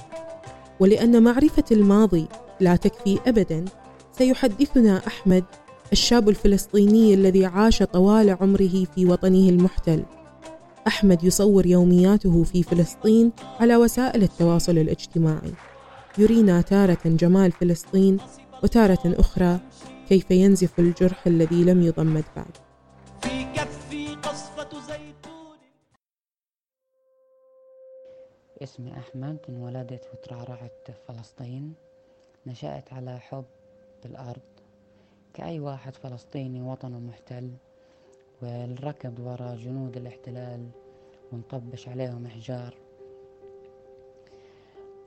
ولأن 0.79 1.23
معرفة 1.23 1.63
الماضي 1.71 2.25
لا 2.59 2.75
تكفي 2.75 3.19
ابدا 3.27 3.65
سيحدثنا 4.17 5.01
أحمد 5.07 5.43
الشاب 5.91 6.29
الفلسطيني 6.29 7.13
الذي 7.13 7.45
عاش 7.45 7.83
طوال 7.83 8.37
عمره 8.41 8.85
في 8.95 9.05
وطنه 9.05 9.49
المحتل. 9.49 10.03
أحمد 10.87 11.23
يصور 11.23 11.65
يومياته 11.65 12.43
في 12.43 12.63
فلسطين 12.63 13.31
على 13.59 13.75
وسائل 13.75 14.23
التواصل 14.23 14.77
الاجتماعي. 14.77 15.53
يرينا 16.17 16.61
تارة 16.61 16.99
جمال 17.05 17.51
فلسطين 17.51 18.17
وتارة 18.63 18.99
أخرى 19.05 19.59
كيف 20.09 20.31
ينزف 20.31 20.79
الجرح 20.79 21.27
الذي 21.27 21.63
لم 21.63 21.81
يضمد 21.81 22.23
بعد. 22.35 22.57
في 23.21 23.43
كفي 23.53 24.15
قصفة 24.15 24.79
زيتون. 24.79 25.57
اسمي 28.63 28.97
أحمد 28.97 29.37
انولدت 29.49 30.09
وترعرعت 30.13 30.71
في 30.85 30.93
فلسطين 31.07 31.73
نشأت 32.47 32.93
على 32.93 33.19
حب 33.19 33.45
بالأرض 34.03 34.41
كأي 35.33 35.59
واحد 35.59 35.95
فلسطيني 35.95 36.61
وطنه 36.61 36.99
محتل 36.99 37.51
والركض 38.41 39.19
وراء 39.19 39.55
جنود 39.55 39.97
الاحتلال 39.97 40.69
ونطبش 41.31 41.87
عليهم 41.87 42.25
إحجار. 42.25 42.73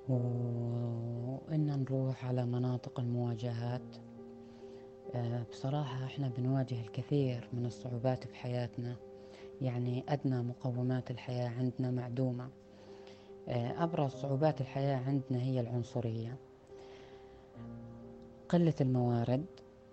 وإن 0.08 1.84
نروح 1.90 2.24
على 2.24 2.46
مناطق 2.46 3.00
المواجهات 3.00 3.96
بصراحة 5.50 6.04
إحنا 6.04 6.28
بنواجه 6.38 6.80
الكثير 6.80 7.48
من 7.52 7.66
الصعوبات 7.66 8.24
في 8.26 8.34
حياتنا. 8.34 8.96
يعني 9.60 10.04
أدنى 10.08 10.42
مقومات 10.42 11.10
الحياة 11.10 11.48
عندنا 11.48 11.90
معدومة. 11.90 12.48
آه، 13.48 13.84
أبرز 13.84 14.10
صعوبات 14.10 14.60
الحياة 14.60 14.96
عندنا 14.96 15.42
هي 15.42 15.60
العنصرية. 15.60 16.36
قلة 18.48 18.74
الموارد 18.80 19.46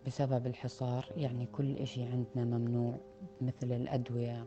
بسبب 0.07 0.47
الحصار 0.47 1.05
يعني 1.17 1.45
كل 1.45 1.75
إشي 1.77 2.03
عندنا 2.03 2.57
ممنوع 2.57 2.97
مثل 3.41 3.71
الأدوية 3.71 4.45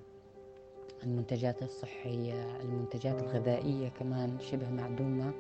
المنتجات 1.03 1.63
الصحية 1.63 2.61
المنتجات 2.61 3.23
الغذائية 3.23 3.89
كمان 3.89 4.41
شبه 4.41 4.71
معدومة. 4.71 5.33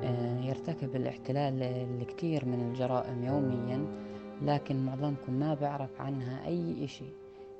آه، 0.00 0.40
يرتكب 0.40 0.96
الاحتلال 0.96 1.62
الكثير 1.62 2.44
من 2.44 2.68
الجرائم 2.68 3.24
يوميا. 3.24 4.11
لكن 4.42 4.86
معظمكم 4.86 5.32
ما 5.32 5.54
بعرف 5.54 6.00
عنها 6.00 6.46
أي 6.46 6.84
إشي 6.84 7.04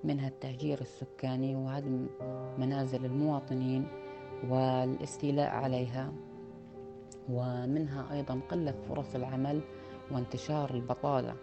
منها 0.05 0.29
التهجير 0.29 0.81
السكاني 0.81 1.57
وهدم 1.57 2.07
منازل 2.59 3.05
المواطنين 3.05 3.87
والاستيلاء 4.49 5.51
عليها 5.51 6.12
ومنها 7.31 8.12
أيضا 8.12 8.40
قلة 8.51 8.75
فرص 8.88 9.14
العمل 9.14 9.61
وانتشار 10.11 10.75
البطالة. 10.75 11.35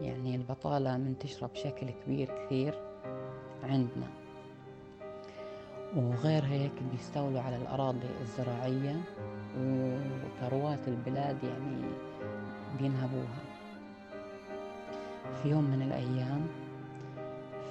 يعني 0.00 0.36
البطالة 0.36 0.96
منتشرة 0.96 1.46
بشكل 1.46 1.90
كبير 1.90 2.28
كثير 2.44 2.74
عندنا. 3.62 4.06
وغير 5.96 6.44
هيك 6.44 6.72
بيستولوا 6.92 7.40
على 7.40 7.56
الأراضي 7.56 8.08
الزراعية 8.20 8.96
وثروات 9.58 10.88
البلاد 10.88 11.44
يعني 11.44 11.82
بينهبوها. 12.78 13.47
في 15.42 15.48
يوم 15.48 15.64
من 15.64 15.82
الأيام 15.82 16.46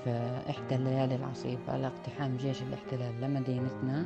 في 0.03 0.41
إحدى 0.49 0.75
الليالي 0.75 1.15
العصيبة 1.15 1.77
لاقتحام 1.77 2.37
جيش 2.37 2.61
الاحتلال 2.61 3.21
لمدينتنا 3.21 4.05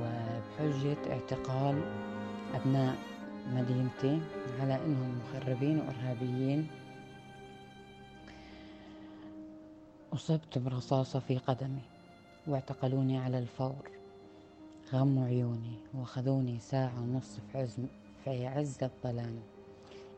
وبحجة 0.00 0.96
اعتقال 1.12 1.82
أبناء 2.54 2.96
مدينتي 3.52 4.20
على 4.60 4.74
أنهم 4.74 5.18
مخربين 5.18 5.78
وإرهابيين. 5.78 6.66
أصبت 10.12 10.58
برصاصة 10.58 11.18
في 11.18 11.38
قدمي 11.38 11.82
واعتقلوني 12.46 13.18
على 13.18 13.38
الفور 13.38 13.90
غموا 14.92 15.26
عيوني 15.26 15.78
وأخذوني 15.94 16.58
ساعة 16.60 17.00
ونص 17.00 17.40
في 17.52 17.58
عز, 17.58 17.76
في 18.24 18.46
عز 18.46 18.78
الظلام 18.82 19.38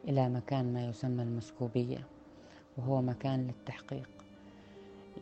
إلى 0.09 0.29
مكان 0.29 0.73
ما 0.75 0.89
يسمى 0.89 1.23
المسكوبية. 1.23 2.16
وهو 2.79 3.03
مكان 3.03 3.47
للتحقيق. 3.47 4.09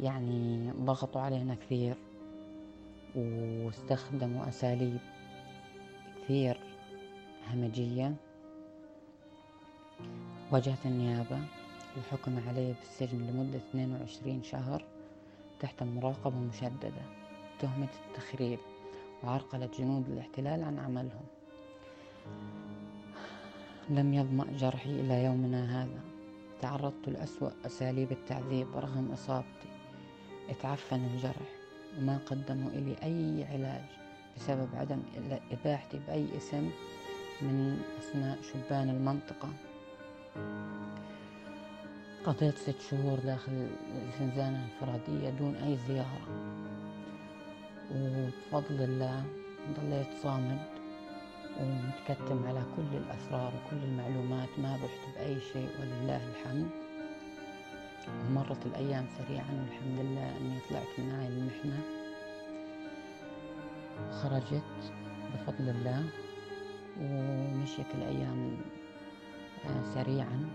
يعني 0.01 0.71
ضغطوا 0.73 1.21
علينا 1.21 1.55
كثير 1.55 1.95
واستخدموا 3.17 4.49
أساليب 4.49 4.99
كثير 6.23 6.61
همجية. 7.51 8.15
واجهت 10.53 10.87
النيابة 10.87 11.39
الحكم 11.97 12.39
علي 12.49 12.75
بالسجن 12.81 13.19
لمدة 13.19 13.59
22 13.71 14.43
شهر 14.43 14.85
تحت 15.61 15.83
مراقبة 15.83 16.37
مشددة 16.39 17.03
تهمة 17.59 17.89
التخريب 18.09 18.59
وعرقلة 19.25 19.69
جنود 19.79 20.09
الاحتلال 20.09 20.65
عن 20.65 20.79
عملهم. 20.79 21.27
لم 23.91 24.15
يظمأ 24.15 24.47
جرحي 24.59 24.91
إلى 24.91 25.25
يومنا 25.25 25.83
هذا. 25.83 26.14
تعرضت 26.63 27.09
لأسوأ 27.09 27.51
أساليب 27.67 28.13
التعذيب 28.13 28.77
رغم 28.77 29.13
إصابتي. 29.13 29.69
اتعفن 30.49 31.05
الجرح 31.05 31.49
وما 31.99 32.19
قدموا 32.27 32.71
إلي 32.71 32.97
أي 33.03 33.45
علاج 33.45 33.85
بسبب 34.37 34.69
عدم 34.75 35.03
إباحتي 35.51 36.01
بأي 36.07 36.37
اسم 36.37 36.71
من 37.43 37.83
أسماء 37.99 38.39
شبان 38.43 38.89
المنطقة. 38.89 39.49
قضيت 42.25 42.59
ست 42.59 42.81
شهور 42.91 43.19
داخل 43.19 43.69
الزنزانة 44.09 44.67
الانفرادية 44.67 45.31
دون 45.31 45.55
أي 45.55 45.77
زيارة. 45.89 46.29
وبفضل 47.95 48.83
الله 48.83 49.25
ضليت 49.81 50.09
صامد. 50.23 50.74
ومتكتم 51.61 52.47
على 52.47 52.63
كل 52.77 52.97
الأسرار 52.97 53.53
وكل 53.55 53.85
المعلومات 53.85 54.49
ما 54.59 54.77
بحت 54.77 55.17
بأي 55.17 55.41
شيء 55.41 55.69
ولله 55.81 56.21
الحمد. 56.31 56.71
ومرت 58.29 58.67
الأيام 58.67 59.07
سريعا 59.19 59.47
والحمد 59.61 59.99
لله 59.99 60.37
أني 60.37 60.59
طلعت 60.71 60.99
من 60.99 61.11
هاي 61.11 61.29
المحنة. 61.29 61.81
وخرجت 64.09 64.93
بفضل 65.35 65.69
الله 65.69 66.05
ومشيت 67.01 67.87
الأيام 67.95 68.57
آه، 69.65 69.95
سريعا 69.95 70.49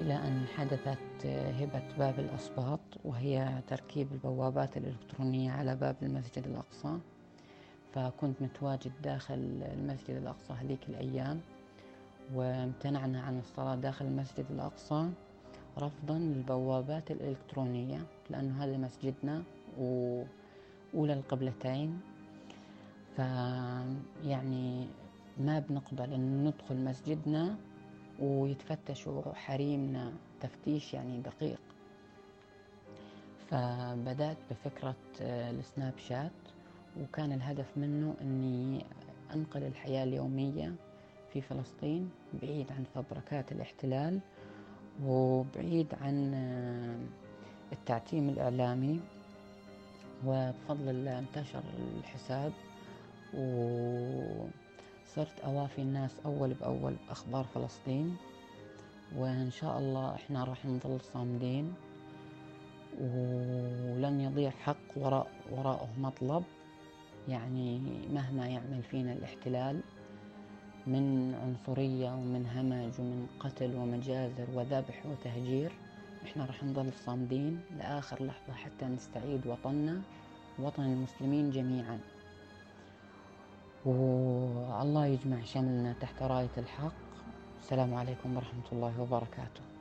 إلى 0.00 0.14
أن 0.14 0.44
حدثت 0.56 1.26
هبة 1.26 1.82
باب 1.98 2.18
الأسباط 2.18 2.80
وهي 3.04 3.62
تركيب 3.68 4.12
البوابات 4.12 4.76
الإلكترونية 4.76 5.50
على 5.50 5.76
باب 5.76 5.96
المسجد 6.02 6.46
الأقصى. 6.46 6.98
فكنت 7.94 8.42
متواجد 8.42 8.92
داخل 9.02 9.34
المسجد 9.74 10.10
الأقصى 10.16 10.52
هذيك 10.52 10.80
الأيام 10.88 11.40
وامتنعنا 12.34 13.22
عن 13.22 13.38
الصلاة 13.38 13.74
داخل 13.74 14.04
المسجد 14.04 14.46
الأقصى 14.50 15.10
رفضا 15.78 16.18
للبوابات 16.18 17.10
الإلكترونية 17.10 18.06
لأنه 18.30 18.64
هذا 18.64 18.76
مسجدنا 18.76 19.42
وأولى 19.78 21.12
القبلتين. 21.12 22.00
فيعني 23.16 24.86
ما 25.38 25.58
بنقبل 25.58 26.12
أن 26.12 26.44
ندخل 26.44 26.76
مسجدنا 26.76 27.56
ويتفتشوا 28.20 29.32
حريمنا 29.34 30.12
تفتيش 30.40 30.94
يعني 30.94 31.20
دقيق. 31.20 31.60
فبدأت 33.50 34.36
بفكرة 34.50 34.96
السناب 35.20 35.98
شات 35.98 36.30
وكان 37.02 37.32
الهدف 37.32 37.66
منه 37.76 38.14
أني 38.20 38.84
أنقل 39.34 39.62
الحياة 39.62 40.04
اليومية 40.04 40.74
في 41.32 41.40
فلسطين 41.40 42.10
بعيد 42.42 42.66
عن 42.72 42.84
فبركات 42.94 43.52
الاحتلال 43.52 44.20
وبعيد 45.04 45.94
عن 46.02 46.34
آه، 46.34 46.96
التعتيم 47.72 48.28
الإعلامي. 48.28 49.00
وبفضل 50.26 50.88
الله 50.88 51.18
انتشر 51.18 51.62
الحساب 51.98 52.52
و 53.34 53.44
صرت 55.06 55.40
أوافي 55.44 55.82
الناس 55.82 56.10
أول 56.24 56.54
بأول 56.54 56.96
أخبار 57.10 57.44
فلسطين. 57.44 58.16
وإن 59.16 59.50
شاء 59.50 59.78
الله 59.78 60.14
إحنا 60.14 60.44
راح 60.44 60.66
نظل 60.66 61.00
صامدين 61.00 61.74
ولن 63.00 64.20
يضيع 64.20 64.50
حق 64.50 64.76
وراء 64.96 65.26
وراءه 65.50 65.88
مطلب. 65.98 66.44
يعني 67.28 67.80
مهما 68.12 68.46
يعمل 68.46 68.82
فينا 68.82 69.12
الاحتلال 69.12 69.80
من 70.86 71.34
عنصرية 71.34 72.10
ومن 72.10 72.46
همج 72.46 73.00
ومن 73.00 73.26
قتل 73.40 73.76
ومجازر 73.76 74.46
وذبح 74.54 75.06
وتهجير 75.06 75.72
إحنا 76.24 76.44
راح 76.44 76.64
نظل 76.64 76.92
صامدين 77.06 77.60
لآخر 77.78 78.24
لحظة 78.24 78.52
حتى 78.52 78.84
نستعيد 78.84 79.46
وطننا 79.46 80.00
وطن 80.58 80.82
المسلمين 80.82 81.50
جميعا. 81.50 81.98
والله 83.84 85.06
يجمع 85.06 85.44
شملنا 85.44 85.92
تحت 86.00 86.22
راية 86.22 86.56
الحق. 86.58 86.92
السلام 87.60 87.94
عليكم 87.94 88.36
ورحمة 88.36 88.68
الله 88.72 89.00
وبركاته. 89.00 89.73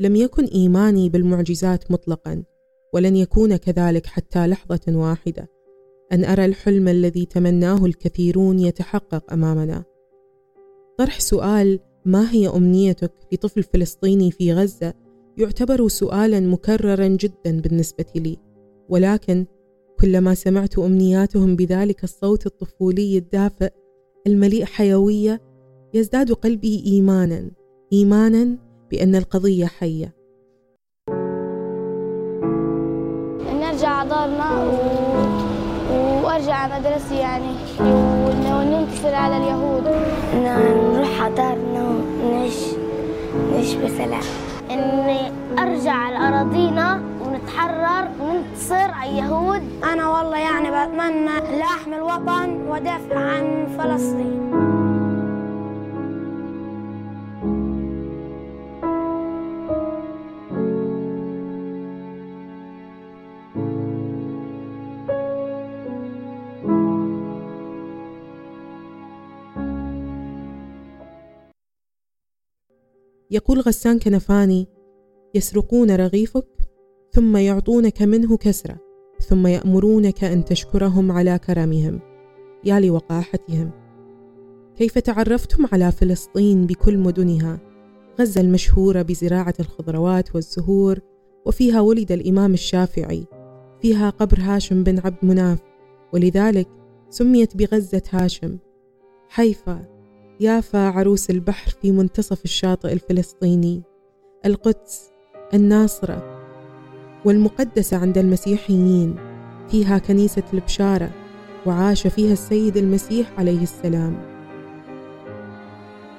لم 0.00 0.16
يكن 0.16 0.44
إيماني 0.44 1.08
بالمعجزات 1.08 1.90
مطلقا 1.90 2.42
ولن 2.94 3.16
يكون 3.16 3.56
كذلك 3.56 4.06
حتى 4.06 4.46
لحظة 4.46 4.80
واحدة. 4.88 5.48
أن 6.12 6.24
أرى 6.24 6.44
الحلم 6.44 6.88
الذي 6.88 7.24
تمناه 7.26 7.86
الكثيرون 7.86 8.58
يتحقق 8.58 9.32
أمامنا. 9.32 9.84
طرح 10.98 11.20
سؤال 11.20 11.80
ما 12.04 12.30
هي 12.30 12.48
أمنيتك 12.48 13.12
لطفل 13.32 13.62
فلسطيني 13.62 14.30
في 14.30 14.52
غزة? 14.52 14.94
يعتبر 15.38 15.88
سؤالا 15.88 16.40
مكررا 16.40 17.06
جدا 17.06 17.60
بالنسبة 17.60 18.06
لي. 18.16 18.36
ولكن 18.88 19.46
كلما 20.00 20.34
سمعت 20.34 20.78
أمنياتهم 20.78 21.56
بذلك 21.56 22.04
الصوت 22.04 22.46
الطفولي 22.46 23.18
الدافئ 23.18 23.70
المليء 24.26 24.64
حيوية 24.64 25.40
يزداد 25.94 26.32
قلبي 26.32 26.82
إيمانا. 26.86 27.50
إيمانا 27.92 28.69
بأن 28.90 29.16
القضية 29.16 29.66
حية. 29.66 30.12
نرجع 33.60 34.04
دارنا 34.04 34.64
و... 34.64 34.70
وأرجع 36.24 36.78
مدرسي 36.78 37.16
يعني. 37.16 37.54
وننتصر 37.80 39.14
على 39.14 39.36
اليهود. 39.36 39.84
نروح 40.34 41.22
على 41.22 41.34
دارنا 41.34 41.88
ونعيش 42.24 42.64
نعيش 43.52 43.74
بسلام. 43.74 44.22
إني 44.70 45.32
أرجع 45.58 46.10
لاراضينا 46.10 47.02
ونتحرر 47.26 48.08
وننتصر 48.20 48.74
على 48.74 49.10
اليهود. 49.10 49.62
أنا 49.84 50.08
والله 50.08 50.38
يعني 50.38 50.68
بتمنى 50.68 51.58
لاحمي 51.58 51.96
الوطن 51.96 52.68
وادافع 52.68 53.18
عن 53.18 53.66
فلسطين. 53.78 54.79
يقول 73.30 73.60
غسان 73.60 73.98
كنفاني 73.98 74.66
يسرقون 75.34 75.90
رغيفك 75.90 76.46
ثم 77.12 77.36
يعطونك 77.36 78.02
منه 78.02 78.36
كسرة 78.36 78.76
ثم 79.20 79.46
يأمرونك 79.46 80.24
أن 80.24 80.44
تشكرهم 80.44 81.12
على 81.12 81.38
كرمهم. 81.38 82.00
يا 82.64 82.80
لوقاحتهم. 82.80 83.70
كيف 84.76 84.98
تعرفتم 84.98 85.66
على 85.72 85.92
فلسطين 85.92 86.66
بكل 86.66 86.98
مدنها؟ 86.98 87.60
غزة 88.20 88.40
المشهورة 88.40 89.02
بزراعة 89.02 89.54
الخضروات 89.60 90.34
والزهور 90.34 91.00
وفيها 91.46 91.80
ولد 91.80 92.12
الإمام 92.12 92.52
الشافعي. 92.52 93.26
فيها 93.82 94.10
قبر 94.10 94.38
هاشم 94.40 94.84
بن 94.84 94.98
عبد 94.98 95.24
مناف 95.24 95.58
ولذلك 96.12 96.68
سميت 97.10 97.56
بغزة 97.56 98.02
هاشم. 98.10 98.58
حيفا. 99.28 99.99
يافا 100.42 100.78
عروس 100.78 101.30
البحر 101.30 101.70
في 101.82 101.92
منتصف 101.92 102.44
الشاطئ 102.44 102.92
الفلسطيني 102.92 103.82
القدس 104.46 105.10
الناصرة 105.54 106.40
والمقدسة 107.24 107.96
عند 107.96 108.18
المسيحيين 108.18 109.16
فيها 109.70 109.98
كنيسة 109.98 110.42
البشارة 110.52 111.10
وعاش 111.66 112.06
فيها 112.06 112.32
السيد 112.32 112.76
المسيح 112.76 113.32
عليه 113.38 113.62
السلام. 113.62 114.16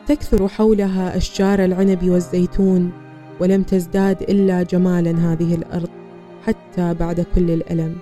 تكثر 0.08 0.48
حولها 0.48 1.18
أشجار 1.18 1.66
العنب 1.66 2.10
والزيتون 2.10 2.92
ولم 3.40 3.64
تزداد 3.64 4.22
إلا 4.22 4.64
جمالا 4.64 5.12
هذه 5.12 5.56
الأرض 5.56 5.90
حتى 6.44 6.94
بعد 6.94 7.26
كل 7.36 7.52
الألم. 7.52 7.98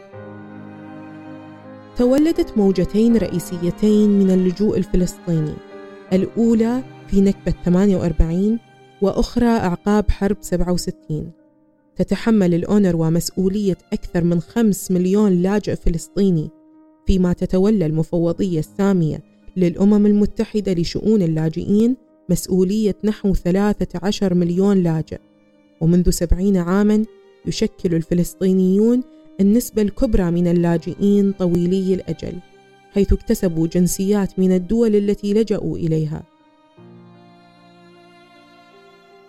تولدت 1.98 2.58
موجتين 2.58 3.18
رئيسيتين 3.18 4.10
من 4.10 4.32
اللجوء 4.32 4.78
الفلسطيني. 4.78 5.69
الأولى 6.14 6.84
في 7.08 7.22
نكبة 7.22 7.54
48 7.66 8.60
وأخرى 9.02 9.46
أعقاب 9.46 10.12
حرب 10.12 10.38
67 10.42 11.32
تتحمل 11.96 12.54
الأونروا 12.54 13.10
مسؤولية 13.10 13.78
أكثر 13.94 14.24
من 14.24 14.42
5 14.42 14.94
مليون 14.94 15.32
لاجئ 15.32 15.76
فلسطيني 15.76 16.50
فيما 17.08 17.34
تتولى 17.34 17.86
المفوضية 17.86 18.60
السامية 18.60 19.24
للأمم 19.58 20.06
المتحدة 20.06 20.74
لشؤون 20.74 21.22
اللاجئين 21.22 21.96
مسؤولية 22.30 22.96
نحو 23.04 23.34
13 23.34 24.34
مليون 24.34 24.78
لاجئ. 24.78 25.20
ومنذ 25.82 26.10
70 26.10 26.58
عاما 26.58 27.06
يشكل 27.46 27.96
الفلسطينيون 27.96 29.04
النسبة 29.42 29.82
الكبرى 29.82 30.32
من 30.32 30.48
اللاجئين 30.48 31.32
طويلي 31.32 31.94
الأجل. 31.94 32.34
حيث 32.94 33.14
اكتسبوا 33.14 33.68
جنسيات 33.68 34.40
من 34.40 34.52
الدول 34.52 34.96
التي 34.96 35.34
لجأوا 35.34 35.78
إليها. 35.78 36.24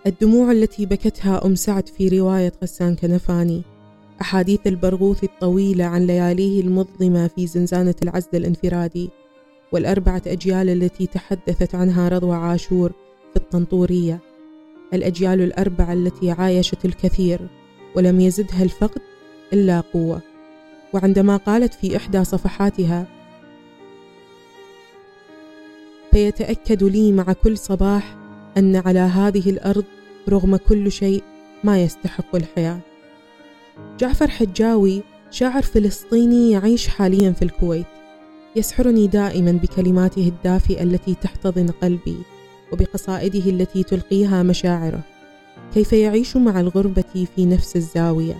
الدموع 0.06 0.52
التي 0.52 0.86
بكتها 0.86 1.46
أم 1.46 1.54
سعد 1.54 1.88
في 1.88 2.08
رواية 2.08 2.52
غسان 2.62 2.96
كنفاني 2.96 3.62
أحاديث 4.20 4.66
البرغوث 4.66 5.24
الطويلة 5.24 5.84
عن 5.84 6.06
لياليه 6.06 6.60
المظلمة 6.60 7.28
في 7.28 7.46
زنزانة 7.46 7.94
العزل 8.02 8.28
الانفرادي 8.34 9.10
والأربعة 9.72 10.22
أجيال 10.26 10.68
التي 10.68 11.06
تحدثت 11.06 11.74
عنها 11.74 12.08
رضوى 12.08 12.36
عاشور 12.36 12.92
في 13.30 13.36
الطنطورية. 13.36 14.20
الأجيال 14.94 15.40
الأربعة 15.40 15.92
التي 15.92 16.30
عايشت 16.30 16.84
الكثير 16.84 17.40
ولم 17.96 18.20
يزدها 18.20 18.62
الفقد 18.62 19.00
إلا 19.52 19.80
قوة. 19.80 20.22
وعندما 20.94 21.36
قالت 21.36 21.74
في 21.74 21.96
إحدى 21.96 22.24
صفحاتها 22.24 23.19
فيتأكد 26.12 26.84
لي 26.84 27.12
مع 27.12 27.32
كل 27.32 27.58
صباح 27.58 28.16
أن 28.58 28.76
على 28.76 28.98
هذه 28.98 29.50
الأرض 29.50 29.84
رغم 30.28 30.56
كل 30.56 30.92
شيء 30.92 31.22
ما 31.64 31.82
يستحق 31.82 32.36
الحياة. 32.36 32.80
جعفر 33.98 34.28
حجاوي 34.28 35.02
شاعر 35.30 35.62
فلسطيني 35.62 36.50
يعيش 36.50 36.88
حاليا 36.88 37.32
في 37.32 37.42
الكويت. 37.42 37.86
يسحرني 38.56 39.06
دائما 39.06 39.52
بكلماته 39.52 40.28
الدافئة 40.28 40.82
التي 40.82 41.14
تحتضن 41.14 41.66
قلبي 41.82 42.16
وبقصائده 42.72 43.50
التي 43.50 43.82
تلقيها 43.82 44.42
مشاعره. 44.42 45.00
كيف 45.74 45.92
يعيش 45.92 46.36
مع 46.36 46.60
الغربة 46.60 47.26
في 47.36 47.46
نفس 47.46 47.76
الزاوية؟ 47.76 48.38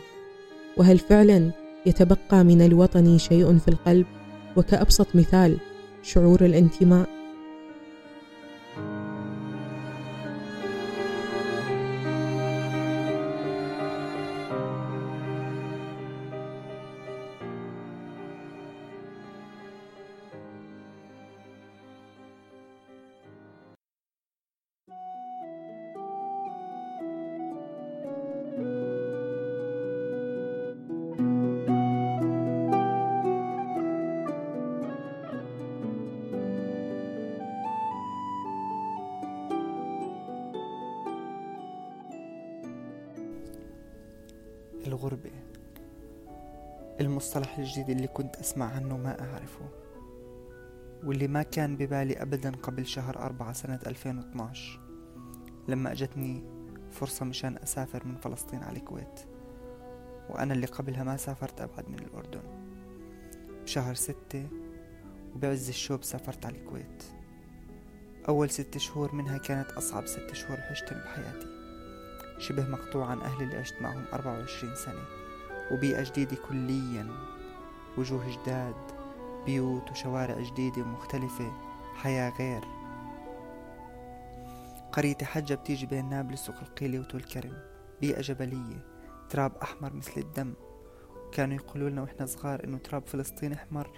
وهل 0.76 0.98
فعلا 0.98 1.50
يتبقى 1.86 2.44
من 2.44 2.62
الوطن 2.62 3.18
شيء 3.18 3.58
في 3.58 3.68
القلب؟ 3.68 4.06
وكأبسط 4.56 5.16
مثال 5.16 5.56
شعور 6.02 6.44
الانتماء 6.44 7.19
كنت 48.22 48.36
أسمع 48.36 48.74
عنه 48.74 48.96
ما 48.96 49.20
أعرفه 49.20 49.68
واللي 51.04 51.28
ما 51.28 51.42
كان 51.42 51.76
ببالي 51.76 52.22
أبدا 52.22 52.50
قبل 52.50 52.86
شهر 52.86 53.18
أربعة 53.18 53.52
سنة 53.52 53.80
2012 53.86 54.80
لما 55.68 55.92
أجتني 55.92 56.44
فرصة 56.90 57.24
مشان 57.24 57.56
أسافر 57.56 58.06
من 58.06 58.16
فلسطين 58.16 58.62
على 58.62 58.76
الكويت 58.76 59.20
وأنا 60.30 60.54
اللي 60.54 60.66
قبلها 60.66 61.04
ما 61.04 61.16
سافرت 61.16 61.60
أبعد 61.60 61.88
من 61.88 61.98
الأردن. 61.98 62.42
بشهر 63.62 63.94
ستة 63.94 64.48
وبعز 65.34 65.68
الشوب 65.68 66.04
سافرت 66.04 66.46
على 66.46 66.58
الكويت. 66.58 67.04
أول 68.28 68.50
ست 68.50 68.78
شهور 68.78 69.14
منها 69.14 69.38
كانت 69.38 69.70
أصعب 69.70 70.06
ست 70.06 70.32
شهور 70.32 70.60
عشتهم 70.70 70.98
بحياتي. 70.98 71.46
شبه 72.38 72.68
مقطوع 72.68 73.06
عن 73.06 73.20
أهلي 73.20 73.44
اللي 73.44 73.56
عشت 73.56 73.74
معهم 73.80 74.04
24 74.12 74.74
سنة 74.74 75.04
وبيئة 75.72 76.02
جديدة 76.02 76.36
كليا. 76.48 77.06
وجوه 77.98 78.30
جداد 78.30 78.74
بيوت 79.46 79.90
وشوارع 79.90 80.40
جديدة 80.40 80.82
ومختلفة 80.82 81.52
حياة 81.94 82.32
غير. 82.38 82.64
قرية 84.92 85.16
حجة 85.22 85.54
بتيجي 85.54 85.86
بين 85.86 86.08
نابلس 86.08 86.50
وقلقيلة 86.50 87.00
وتول 87.00 87.22
كرم 87.22 87.52
بيئة 88.00 88.20
جبلية 88.20 88.86
تراب 89.30 89.52
أحمر 89.62 89.92
مثل 89.92 90.20
الدم. 90.20 90.54
كانوا 91.32 91.56
يقولوا 91.56 91.90
لنا 91.90 92.02
وإحنا 92.02 92.26
صغار 92.26 92.64
إنه 92.64 92.78
تراب 92.78 93.06
فلسطين 93.06 93.52
أحمر 93.52 93.90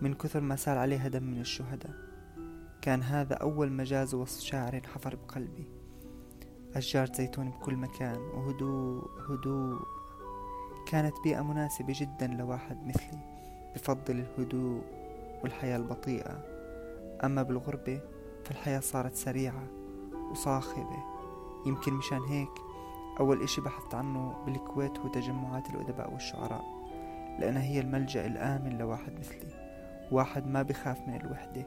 من 0.00 0.14
كثر 0.14 0.40
ما 0.40 0.56
سال 0.56 0.78
عليها 0.78 1.08
دم 1.08 1.22
من 1.22 1.40
الشهداء. 1.40 1.94
كان 2.82 3.02
هذا 3.02 3.34
أول 3.34 3.72
مجاز 3.72 4.14
وصف 4.14 4.40
شاعر 4.40 4.80
حفر 4.94 5.16
بقلبي. 5.16 5.70
أشجار 6.74 7.12
زيتون 7.12 7.50
بكل 7.50 7.76
مكان 7.76 8.18
وهدوء 8.18 9.10
هدوء. 9.28 9.78
كانت 10.86 11.14
بيئة 11.24 11.42
مناسبة 11.42 11.94
جدا 11.96 12.26
لواحد 12.26 12.86
مثلي. 12.86 13.29
بفضل 13.74 14.24
الهدوء 14.38 14.82
والحياة 15.42 15.76
البطيئة. 15.76 16.44
أما 17.24 17.42
بالغربة 17.42 18.00
فالحياة 18.44 18.80
صارت 18.80 19.14
سريعة 19.14 19.66
وصاخبة. 20.30 21.04
يمكن 21.66 21.92
مشان 21.92 22.20
هيك 22.20 22.50
أول 23.20 23.42
إشي 23.42 23.60
بحثت 23.60 23.94
عنه 23.94 24.44
بالكويت 24.46 24.98
هو 24.98 25.08
تجمعات 25.08 25.70
الأدباء 25.70 26.12
والشعراء 26.12 26.64
لأنها 27.38 27.62
هي 27.62 27.80
الملجأ 27.80 28.26
الآمن 28.26 28.78
لواحد 28.78 29.12
مثلي. 29.18 29.70
واحد 30.12 30.46
ما 30.46 30.62
بخاف 30.62 31.08
من 31.08 31.16
الوحدة 31.16 31.66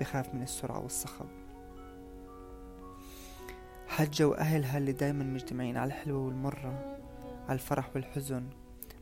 بخاف 0.00 0.34
من 0.34 0.42
السرعة 0.42 0.82
والصخب. 0.82 1.26
حجة 3.88 4.28
وأهلها 4.28 4.78
اللي 4.78 4.92
دايما 4.92 5.24
مجتمعين 5.24 5.76
على 5.76 5.88
الحلوة 5.88 6.18
والمرة 6.18 6.98
على 7.48 7.54
الفرح 7.54 7.90
والحزن 7.94 8.44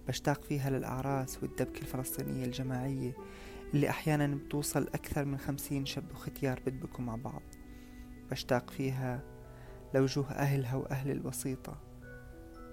بشتاق 0.08 0.44
فيها 0.44 0.70
للأعراس 0.70 1.42
والدبكة 1.42 1.80
الفلسطينية 1.80 2.44
الجماعية 2.44 3.12
اللي 3.74 3.90
أحيانا 3.90 4.26
بتوصل 4.26 4.82
أكثر 4.82 5.24
من 5.24 5.38
خمسين 5.38 5.86
شاب 5.86 6.04
وختيار 6.12 6.60
بدبكوا 6.66 7.04
مع 7.04 7.16
بعض. 7.16 7.42
بشتاق 8.30 8.70
فيها 8.70 9.22
لوجوه 9.94 10.32
أهلها 10.32 10.76
وأهل 10.76 11.10
البسيطة 11.10 11.76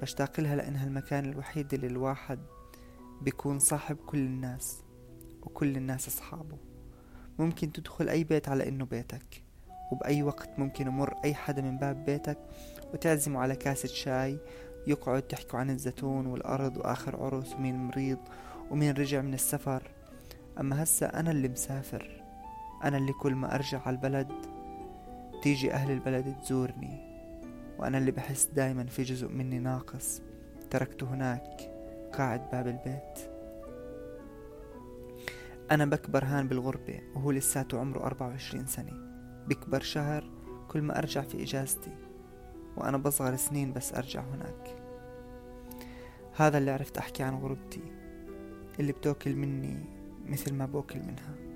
بشتاق 0.02 0.40
لها 0.40 0.56
لأنها 0.56 0.88
المكان 0.88 1.26
الوحيد 1.26 1.74
اللي 1.74 1.88
الواحد 1.88 2.40
بيكون 3.22 3.60
صاحب 3.60 3.96
كل 3.96 4.18
الناس 4.18 4.84
وكل 5.42 5.78
الناس 5.78 6.08
أصحابه. 6.08 6.58
ممكن 7.40 7.72
تدخل 7.72 8.10
أي 8.10 8.24
بيت 8.24 8.50
على 8.50 8.68
إنه 8.68 8.86
بيتك 8.86 9.44
وبأي 9.92 10.24
وقت 10.24 10.50
ممكن 10.60 10.88
يمر 10.88 11.14
أي 11.24 11.34
حدا 11.34 11.62
من 11.62 11.78
باب 11.78 12.06
بيتك 12.06 12.38
وتعزمه 12.94 13.40
على 13.40 13.56
كاسة 13.56 13.88
شاي 13.88 14.40
يقعد 14.88 15.22
تحكوا 15.22 15.60
عن 15.60 15.70
الزيتون 15.70 16.26
والأرض 16.26 16.78
وآخر 16.78 17.24
عرس 17.24 17.56
ومين 17.56 17.76
مريض 17.76 18.18
ومين 18.72 18.94
رجع 18.94 19.22
من 19.22 19.34
السفر. 19.34 19.92
أما 20.60 20.84
هسا 20.84 21.20
أنا 21.20 21.32
اللي 21.32 21.48
مسافر. 21.48 22.24
أنا 22.84 22.98
اللي 22.98 23.14
كل 23.14 23.36
ما 23.36 23.56
أرجع 23.56 23.82
على 23.86 23.96
البلد 23.96 24.32
تيجي 25.44 25.74
أهل 25.74 25.92
البلد 25.92 26.36
تزورني. 26.44 27.12
وأنا 27.80 27.98
اللي 27.98 28.12
بحس 28.12 28.46
دايما 28.46 28.84
في 28.86 29.04
جزء 29.04 29.28
مني 29.28 29.60
ناقص. 29.60 30.22
تركته 30.70 31.08
هناك 31.08 31.72
قاعد 32.14 32.50
باب 32.52 32.68
البيت. 32.68 33.32
أنا 35.72 35.86
بكبر 35.86 36.24
هان 36.26 36.48
بالغربة 36.48 37.02
وهو 37.16 37.32
لساته 37.32 37.80
عمره 37.80 38.00
أربعة 38.00 38.28
وعشرين 38.28 38.66
سنة. 38.66 38.94
بكبر 39.48 39.82
شهر 39.82 40.30
كل 40.68 40.82
ما 40.82 40.98
أرجع 40.98 41.22
في 41.22 41.44
إجازتي. 41.44 42.11
وأنا 42.78 42.98
بصغر 42.98 43.36
سنين 43.36 43.74
بس 43.74 43.94
أرجع 43.94 44.22
هناك. 44.22 44.76
هذا 46.36 46.58
اللي 46.58 46.72
عرفت 46.72 46.98
أحكي 46.98 47.24
عن 47.24 47.36
غربتي 47.36 47.82
اللي 48.80 48.92
بتوكل 48.92 49.36
مني 49.36 49.86
مثل 50.26 50.54
ما 50.54 50.66
بوكل 50.66 51.00
منها. 51.00 51.51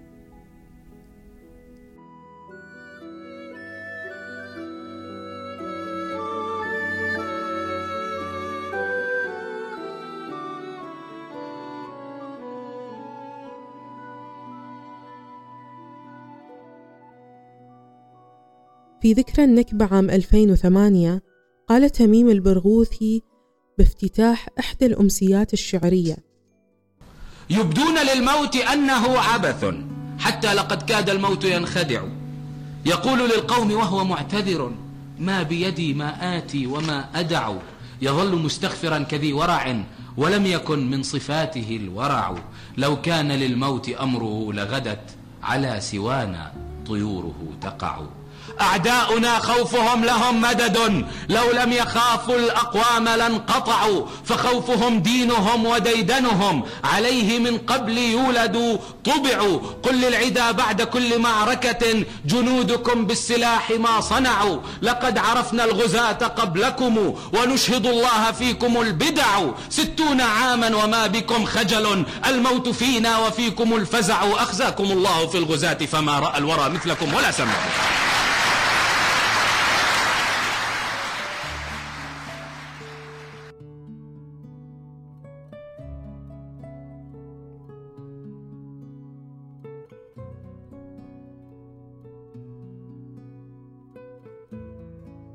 في 19.05 19.13
ذكرى 19.13 19.45
النكبة 19.45 19.85
عام 19.91 20.09
2008 20.09 21.21
قال 21.69 21.89
تميم 21.89 22.29
البرغوثي 22.29 23.21
بافتتاح 23.77 24.47
إحدى 24.59 24.85
الأمسيات 24.85 25.53
الشعرية. 25.53 26.17
يبدون 27.49 27.95
للموت 28.13 28.55
أنه 28.55 29.19
عبث 29.19 29.65
حتى 30.19 30.53
لقد 30.53 30.81
كاد 30.81 31.09
الموت 31.09 31.43
ينخدع. 31.43 32.03
يقول 32.85 33.19
للقوم 33.29 33.71
وهو 33.71 34.03
معتذر 34.03 34.71
ما 35.19 35.43
بيدي 35.43 35.93
ما 35.93 36.37
آتي 36.37 36.67
وما 36.67 37.19
أدع. 37.19 37.53
يظل 38.01 38.35
مستغفرا 38.35 38.99
كذي 38.99 39.33
ورع 39.33 39.83
ولم 40.17 40.45
يكن 40.45 40.91
من 40.91 41.03
صفاته 41.03 41.79
الورع. 41.81 42.35
لو 42.77 43.01
كان 43.01 43.31
للموت 43.31 43.89
أمره 43.89 44.53
لغدت 44.53 45.15
على 45.43 45.81
سوانا 45.81 46.53
طيوره 46.87 47.35
تقع. 47.61 48.01
أعداؤنا 48.61 49.39
خوفهم 49.39 50.05
لهم 50.05 50.41
مدد. 50.41 51.05
لو 51.29 51.51
لم 51.51 51.71
يخافوا 51.71 52.35
الأقوام 52.35 53.09
لانقطعوا 53.09 54.05
فخوفهم 54.25 54.99
دينهم 54.99 55.65
وديدنهم. 55.65 56.63
عليه 56.83 57.39
من 57.39 57.57
قبل 57.57 57.97
يولدوا 57.97 58.77
طبعوا. 59.05 59.59
قل 59.83 59.95
للعدا 60.01 60.51
بعد 60.51 60.81
كل 60.81 61.19
معركة 61.19 62.05
جنودكم 62.25 63.05
بالسلاح 63.05 63.71
ما 63.71 64.01
صنعوا. 64.01 64.59
لقد 64.81 65.17
عرفنا 65.17 65.65
الغزاة 65.65 66.11
قبلكم 66.11 67.15
ونشهد 67.33 67.85
الله 67.85 68.31
فيكم 68.31 68.81
البدع. 68.81 69.41
ستون 69.69 70.21
عاما 70.21 70.75
وما 70.83 71.07
بكم 71.07 71.45
خجل. 71.45 72.05
الموت 72.27 72.69
فينا 72.69 73.17
وفيكم 73.17 73.75
الفزع. 73.75 74.15
أخزاكم 74.33 74.83
الله 74.83 75.27
في 75.27 75.37
الغزاة 75.37 75.73
فما 75.73 76.19
رأى 76.19 76.37
الورى 76.37 76.69
مثلكم 76.69 77.13
ولا 77.13 77.31
سمعكم 77.31 78.14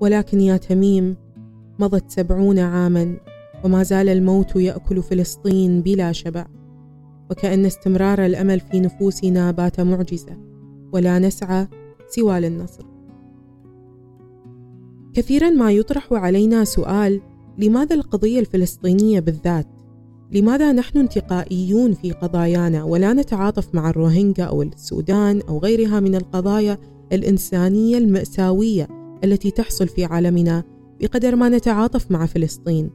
ولكن 0.00 0.40
يا 0.40 0.56
تميم 0.56 1.16
مضت 1.78 2.10
سبعون 2.10 2.58
عاما 2.58 3.16
وما 3.64 3.82
زال 3.82 4.08
الموت 4.08 4.56
يأكل 4.56 5.02
فلسطين 5.02 5.80
بلا 5.80 6.12
شبع. 6.12 6.46
وكأن 7.30 7.66
استمرار 7.66 8.26
الأمل 8.26 8.60
في 8.60 8.80
نفوسنا 8.80 9.50
بات 9.50 9.80
معجزة 9.80 10.36
ولا 10.92 11.18
نسعى 11.18 11.66
سوى 12.08 12.40
للنصر. 12.40 12.84
كثيرا 15.14 15.50
ما 15.50 15.72
يطرح 15.72 16.12
علينا 16.12 16.64
سؤال 16.64 17.20
لماذا 17.58 17.96
القضية 17.96 18.40
الفلسطينية 18.40 19.20
بالذات؟ 19.20 19.66
لماذا 20.32 20.72
نحن 20.72 20.98
انتقائيون 20.98 21.92
في 21.92 22.12
قضايانا 22.12 22.84
ولا 22.84 23.12
نتعاطف 23.12 23.74
مع 23.74 23.90
الروهينجا 23.90 24.44
أو 24.44 24.62
السودان 24.62 25.40
أو 25.48 25.58
غيرها 25.58 26.00
من 26.00 26.14
القضايا 26.14 26.78
الإنسانية 27.12 27.98
المأساوية؟ 27.98 28.99
التي 29.24 29.50
تحصل 29.50 29.88
في 29.88 30.04
عالمنا 30.04 30.64
بقدر 31.00 31.36
ما 31.36 31.48
نتعاطف 31.48 32.10
مع 32.10 32.26
فلسطين. 32.26 32.90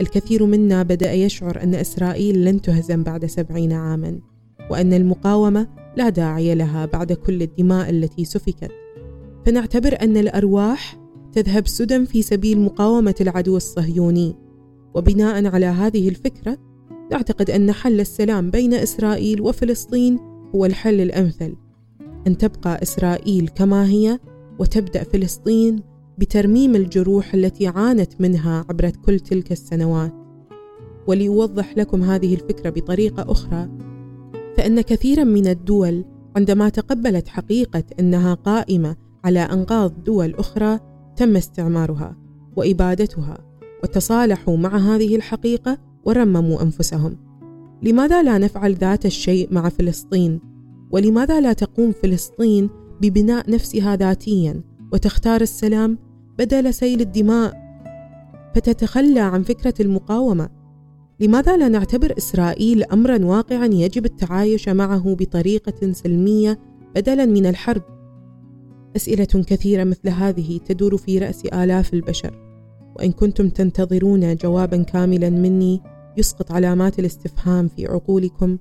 الكثير 0.00 0.46
منا 0.46 0.82
بدأ 0.82 1.12
يشعر 1.12 1.62
أن 1.62 1.74
إسرائيل 1.74 2.44
لن 2.44 2.62
تهزم 2.62 3.02
بعد 3.02 3.26
سبعين 3.26 3.72
عاما 3.72 4.20
وأن 4.70 4.92
المقاومة 4.92 5.68
لا 5.96 6.08
داعي 6.08 6.54
لها 6.54 6.86
بعد 6.86 7.12
كل 7.12 7.42
الدماء 7.42 7.90
التي 7.90 8.24
سفكت. 8.24 8.70
فنعتبر 9.46 9.96
أن 10.02 10.16
الأرواح 10.16 10.96
تذهب 11.32 11.66
سدى 11.66 12.06
في 12.06 12.22
سبيل 12.22 12.60
مقاومة 12.60 13.14
العدو 13.20 13.56
الصهيوني. 13.56 14.36
وبناء 14.94 15.46
على 15.46 15.66
هذه 15.66 16.08
الفكرة 16.08 16.58
نعتقد 17.12 17.50
أن 17.50 17.72
حل 17.72 18.00
السلام 18.00 18.50
بين 18.50 18.74
إسرائيل 18.74 19.40
وفلسطين 19.40 20.18
هو 20.54 20.64
الحل 20.64 21.00
الأمثل. 21.00 21.56
أن 22.26 22.38
تبقى 22.38 22.82
إسرائيل 22.82 23.48
كما 23.48 23.86
هي 23.86 24.18
وتبدأ 24.58 25.02
فلسطين 25.02 25.82
بترميم 26.18 26.76
الجروح 26.76 27.34
التي 27.34 27.66
عانت 27.66 28.20
منها 28.20 28.64
عبر 28.70 28.90
كل 28.90 29.20
تلك 29.20 29.52
السنوات 29.52 30.12
وليوضح 31.06 31.78
لكم 31.78 32.02
هذه 32.02 32.34
الفكرة 32.34 32.70
بطريقة 32.70 33.32
أخرى 33.32 33.68
فإن 34.56 34.80
كثيرا 34.80 35.24
من 35.24 35.46
الدول 35.46 36.04
عندما 36.36 36.68
تقبلت 36.68 37.28
حقيقة 37.28 37.84
أنها 38.00 38.34
قائمة 38.34 38.96
على 39.24 39.40
أنقاض 39.40 40.04
دول 40.04 40.34
أخرى 40.34 40.78
تم 41.16 41.36
استعمارها 41.36 42.16
وإبادتها 42.56 43.38
وتصالحوا 43.82 44.56
مع 44.56 44.76
هذه 44.76 45.16
الحقيقة 45.16 45.78
ورمموا 46.04 46.62
أنفسهم 46.62 47.16
لماذا 47.82 48.22
لا 48.22 48.38
نفعل 48.38 48.74
ذات 48.74 49.06
الشيء 49.06 49.48
مع 49.50 49.68
فلسطين؟ 49.68 50.40
ولماذا 50.90 51.40
لا 51.40 51.52
تقوم 51.52 51.92
فلسطين 51.92 52.70
ببناء 53.00 53.50
نفسها 53.50 53.96
ذاتيا 53.96 54.62
وتختار 54.92 55.40
السلام 55.40 55.98
بدل 56.38 56.74
سيل 56.74 57.00
الدماء. 57.00 57.66
فتتخلى 58.54 59.20
عن 59.20 59.42
فكرة 59.42 59.74
المقاومة. 59.80 60.48
لماذا 61.20 61.56
لا 61.56 61.68
نعتبر 61.68 62.14
إسرائيل 62.18 62.84
امرا 62.84 63.24
واقعا 63.24 63.66
يجب 63.66 64.04
التعايش 64.04 64.68
معه 64.68 65.16
بطريقة 65.18 65.92
سلمية 65.92 66.58
بدلا 66.94 67.24
من 67.24 67.46
الحرب؟ 67.46 67.82
أسئلة 68.96 69.44
كثيرة 69.46 69.84
مثل 69.84 70.08
هذه 70.08 70.60
تدور 70.66 70.96
في 70.96 71.18
رأس 71.18 71.46
آلاف 71.46 71.94
البشر. 71.94 72.46
وإن 72.96 73.12
كنتم 73.12 73.48
تنتظرون 73.48 74.34
جوابا 74.34 74.82
كاملا 74.82 75.30
مني 75.30 75.80
يسقط 76.16 76.52
علامات 76.52 76.98
الاستفهام 76.98 77.68
في 77.68 77.86
عقولكم 77.86 78.58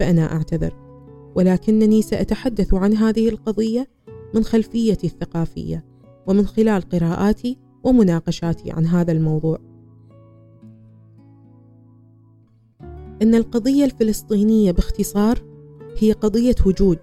فأنا 0.00 0.32
أعتذر. 0.32 0.87
ولكنني 1.34 2.02
سأتحدث 2.02 2.74
عن 2.74 2.94
هذه 2.94 3.28
القضية 3.28 3.88
من 4.34 4.44
خلفيتي 4.44 5.06
الثقافية 5.06 5.84
ومن 6.26 6.46
خلال 6.46 6.82
قراءاتي 6.82 7.58
ومناقشاتي 7.84 8.70
عن 8.70 8.86
هذا 8.86 9.12
الموضوع. 9.12 9.58
إن 13.22 13.34
القضية 13.34 13.84
الفلسطينية 13.84 14.72
باختصار 14.72 15.42
هي 15.98 16.12
قضية 16.12 16.54
وجود. 16.66 16.98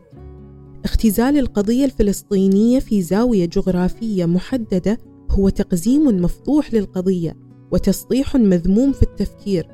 اختزال 0.86 1.38
القضية 1.38 1.86
الفلسطينية 1.86 2.80
في 2.80 3.02
زاوية 3.02 3.46
جغرافية 3.46 4.26
محددة 4.26 4.98
هو 5.32 5.50
تقزيم 5.50 6.22
مفضوح 6.22 6.74
للقضية 6.74 7.38
وتسطيح 7.72 8.36
مذموم 8.36 8.92
في 8.92 9.04
التفكير 9.04 9.68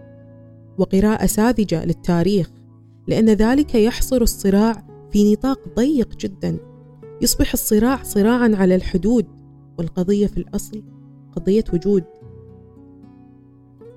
وقراءة 0.77 1.25
ساذجة 1.25 1.85
للتاريخ. 1.85 2.51
لأن 3.07 3.29
ذلك 3.29 3.75
يحصر 3.75 4.21
الصراع 4.21 4.83
في 5.11 5.33
نطاق 5.33 5.59
ضيق 5.75 6.17
جدا. 6.17 6.57
يصبح 7.21 7.53
الصراع 7.53 8.03
صراعا 8.03 8.51
على 8.55 8.75
الحدود 8.75 9.25
والقضية 9.77 10.27
في 10.27 10.37
الأصل 10.37 10.83
قضية 11.35 11.63
وجود. 11.73 12.03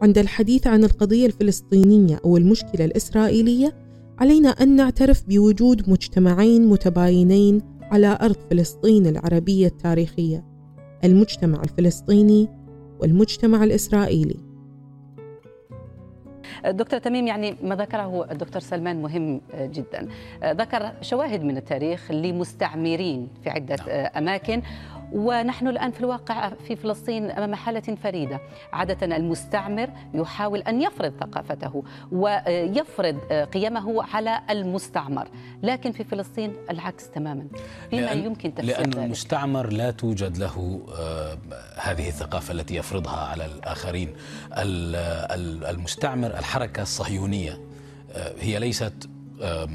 عند 0.03 0.19
الحديث 0.19 0.67
عن 0.67 0.85
القضية 0.85 1.27
الفلسطينية 1.27 2.21
أو 2.25 2.37
المشكلة 2.37 2.85
الإسرائيلية 2.85 3.75
علينا 4.19 4.49
أن 4.49 4.77
نعترف 4.77 5.25
بوجود 5.29 5.91
مجتمعين 5.91 6.67
متباينين 6.67 7.63
على 7.83 8.19
أرض 8.23 8.37
فلسطين 8.51 9.07
العربية 9.07 9.67
التاريخية 9.67 10.45
المجتمع 11.05 11.63
الفلسطيني 11.63 12.49
والمجتمع 13.01 13.65
الإسرائيلي. 13.65 14.54
دكتور 16.67 17.01
تميم 17.01 17.27
يعني 17.27 17.57
ما 17.63 17.77
ذكره 17.77 18.27
الدكتور 18.31 18.63
سلمان 18.63 19.03
مهم 19.03 19.41
جدا. 19.55 20.09
ذكر 20.45 20.93
شواهد 21.01 21.45
من 21.45 21.57
التاريخ 21.57 22.11
لمستعمرين 22.11 23.29
في 23.45 23.51
عدة 23.51 23.77
أماكن. 24.19 24.63
ونحن 25.13 25.69
الآن 25.69 25.91
في 25.91 26.01
الواقع 26.01 26.49
في 26.69 26.77
فلسطين 26.77 27.31
أمام 27.31 27.55
حالة 27.55 27.81
فريدة. 28.03 28.41
عادة 28.73 29.17
المستعمر 29.17 29.91
يحاول 30.15 30.59
أن 30.61 30.83
يفرض 30.83 31.13
ثقافته 31.21 31.83
ويفرض 32.13 33.19
قيمه 33.55 34.03
على 34.15 34.41
المستعمر 34.51 35.29
لكن 35.63 35.93
في 35.93 36.05
فلسطين 36.05 36.53
العكس 36.71 37.11
تماما. 37.11 37.47
بما 37.93 38.01
لأن 38.01 38.25
يمكن 38.25 38.55
تفسير 38.55 38.77
لأن 38.77 38.91
ذلك؟ 38.91 38.97
المستعمر 38.99 39.67
لا 39.73 39.91
توجد 39.91 40.37
له 40.39 40.81
آه، 40.99 41.39
هذه 41.81 42.09
الثقافة 42.09 42.53
التي 42.53 42.77
يفرضها 42.77 43.17
على 43.27 43.47
الآخرين. 43.47 44.09
ال- 44.53 44.97
ال- 45.41 45.65
المستعمر 45.65 46.27
الحركة 46.39 46.83
الصهيونية 46.83 47.59
آه، 48.13 48.33
هي 48.41 48.59
ليست 48.59 49.09
آه، 49.43 49.69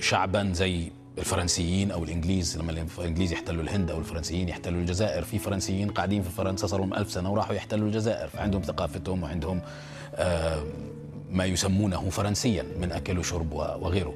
شعبا 0.00 0.50
زي 0.52 0.90
الفرنسيين 1.18 1.90
أو 1.90 2.04
الإنجليز 2.04 2.58
لما 2.58 2.72
الإنجليز 2.98 3.32
يحتلوا 3.32 3.62
الهند 3.62 3.90
أو 3.90 3.98
الفرنسيين 3.98 4.48
يحتلوا 4.48 4.80
الجزائر 4.80 5.24
في 5.24 5.38
فرنسيين 5.38 5.90
قاعدين 5.90 6.22
في 6.22 6.30
فرنسا 6.30 6.66
صار 6.66 6.80
لهم 6.80 6.94
ألف 6.94 7.10
سنة 7.10 7.32
وراحوا 7.32 7.54
يحتلوا 7.54 7.86
الجزائر 7.88 8.28
فعندهم 8.28 8.62
ثقافتهم 8.62 9.22
وعندهم 9.22 9.60
آه، 10.14 10.62
ما 11.30 11.44
يسمونه 11.44 12.10
فرنسيا 12.10 12.64
من 12.80 12.92
أكل 12.92 13.18
وشرب 13.18 13.52
وغيره. 13.52 14.14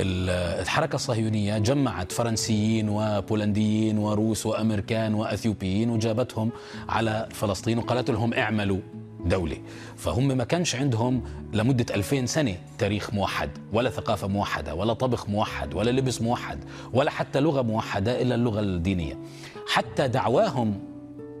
ال- 0.00 0.60
الحركة 0.62 0.94
الصهيونية 0.96 1.58
جمعت 1.58 2.12
فرنسيين 2.12 2.88
وبولنديين 2.88 3.98
وروس 3.98 4.46
وأمريكان 4.46 5.14
وأثيوبيين 5.14 5.90
وجابتهم 5.90 6.50
على 6.88 7.28
فلسطين 7.30 7.78
وقالت 7.78 8.10
لهم 8.10 8.34
اعملوا 8.34 8.78
دولة 9.24 9.56
فهم 9.96 10.28
ما 10.28 10.44
كانش 10.44 10.76
عندهم 10.76 11.22
لمدة 11.52 11.94
2000 11.94 12.26
سنة 12.26 12.56
تاريخ 12.78 13.14
موحد 13.14 13.50
ولا 13.72 13.90
ثقافة 13.90 14.28
موحدة 14.28 14.74
ولا 14.74 14.92
طبخ 14.92 15.28
موحد 15.28 15.74
ولا 15.74 15.90
لبس 15.90 16.22
موحد 16.22 16.58
ولا 16.92 17.10
حتى 17.10 17.40
لغة 17.40 17.62
موحدة 17.62 18.22
إلا 18.22 18.34
اللغة 18.34 18.60
الدينية. 18.60 19.18
حتى 19.68 20.08
دعواهم 20.08 20.78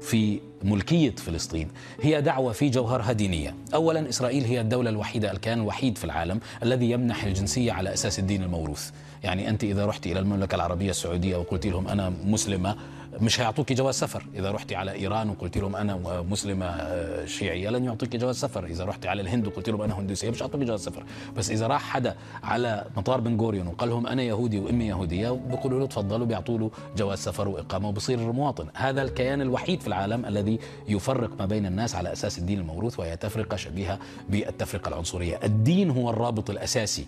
في 0.00 0.40
ملكية 0.64 1.14
فلسطين 1.16 1.68
هي 2.02 2.22
دعوة 2.22 2.52
في 2.52 2.68
جوهرها 2.68 3.12
دينية. 3.12 3.54
أولا 3.74 4.08
إسرائيل 4.08 4.44
هي 4.44 4.60
الدولة 4.60 4.90
الوحيدة 4.90 5.32
الكيان 5.32 5.60
الوحيد 5.60 5.98
في 5.98 6.04
العالم 6.04 6.40
الذي 6.62 6.90
يمنح 6.90 7.24
الجنسية 7.24 7.72
على 7.72 7.92
أساس 7.92 8.18
الدين 8.18 8.42
الموروث. 8.42 8.90
يعني 9.24 9.48
أنت 9.48 9.64
إذا 9.64 9.86
رحت 9.86 10.06
إلى 10.06 10.18
المملكة 10.18 10.54
العربية 10.54 10.90
السعودية 10.90 11.36
وقلت 11.36 11.66
لهم 11.66 11.88
أنا 11.88 12.12
مسلمة 12.24 12.76
مش 13.20 13.40
هيعطوك 13.40 13.72
جواز 13.72 13.94
سفر. 13.94 14.26
إذا 14.34 14.50
رحت 14.50 14.72
على 14.72 14.92
إيران 14.92 15.30
وقلت 15.30 15.58
لهم 15.58 15.76
أنا 15.76 16.22
مسلمة 16.30 16.66
آه، 16.66 17.24
شيعية 17.24 17.70
لن 17.70 17.84
يعطيك 17.84 18.16
جواز 18.16 18.36
سفر. 18.36 18.64
إذا 18.64 18.84
رحت 18.84 19.06
على 19.06 19.22
الهند 19.22 19.46
وقلت 19.46 19.68
لهم 19.68 19.82
أنا 19.82 19.98
هندوسية 19.98 20.30
مش 20.30 20.42
هيعطوك 20.42 20.60
جواز 20.60 20.80
سفر. 20.80 21.04
بس 21.36 21.50
إذا 21.50 21.66
راح 21.66 21.82
حدا 21.82 22.16
على 22.42 22.84
مطار 22.96 23.20
بن 23.20 23.40
غوريون 23.40 23.66
وقال 23.66 23.88
لهم 23.88 24.06
أنا 24.06 24.22
يهودي 24.22 24.58
وأمي 24.58 24.86
يهودية 24.86 25.30
بيقولوا 25.30 25.80
له 25.80 25.86
تفضلوا 25.86 26.26
بيعطوا 26.26 26.58
له 26.58 26.70
جواز 26.96 27.18
سفر 27.18 27.48
وإقامة 27.48 27.88
وبصير 27.88 28.18
مواطن. 28.18 28.66
هذا 28.74 29.02
الكيان 29.02 29.40
الوحيد 29.40 29.80
في 29.80 29.86
العالم 29.86 30.26
الذي 30.26 30.58
يفرق 30.88 31.30
ما 31.38 31.46
بين 31.46 31.66
الناس 31.66 31.94
على 31.94 32.12
أساس 32.12 32.38
الدين 32.38 32.58
الموروث 32.58 33.00
وهي 33.00 33.16
تفرقة 33.16 33.56
شبيهة 33.56 33.98
بالتفرقة 34.28 34.88
العنصرية. 34.88 35.40
الدين 35.44 35.90
هو 35.90 36.10
الرابط 36.10 36.50
الأساسي 36.50 37.06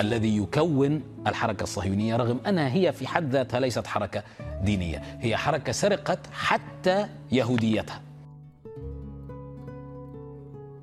الذي 0.00 0.36
يكون 0.36 1.02
الحركة 1.26 1.62
الصهيونية 1.62 2.16
رغم 2.16 2.40
أنها 2.46 2.74
هي 2.74 2.92
في 2.92 3.06
حد 3.06 3.32
ذاتها 3.32 3.60
ليست 3.60 3.86
حركة 3.86 4.22
دينية 4.64 5.02
هي 5.20 5.36
حركة 5.36 5.72
سرقت 5.72 6.18
حتى 6.32 7.06
يهوديتها. 7.32 8.02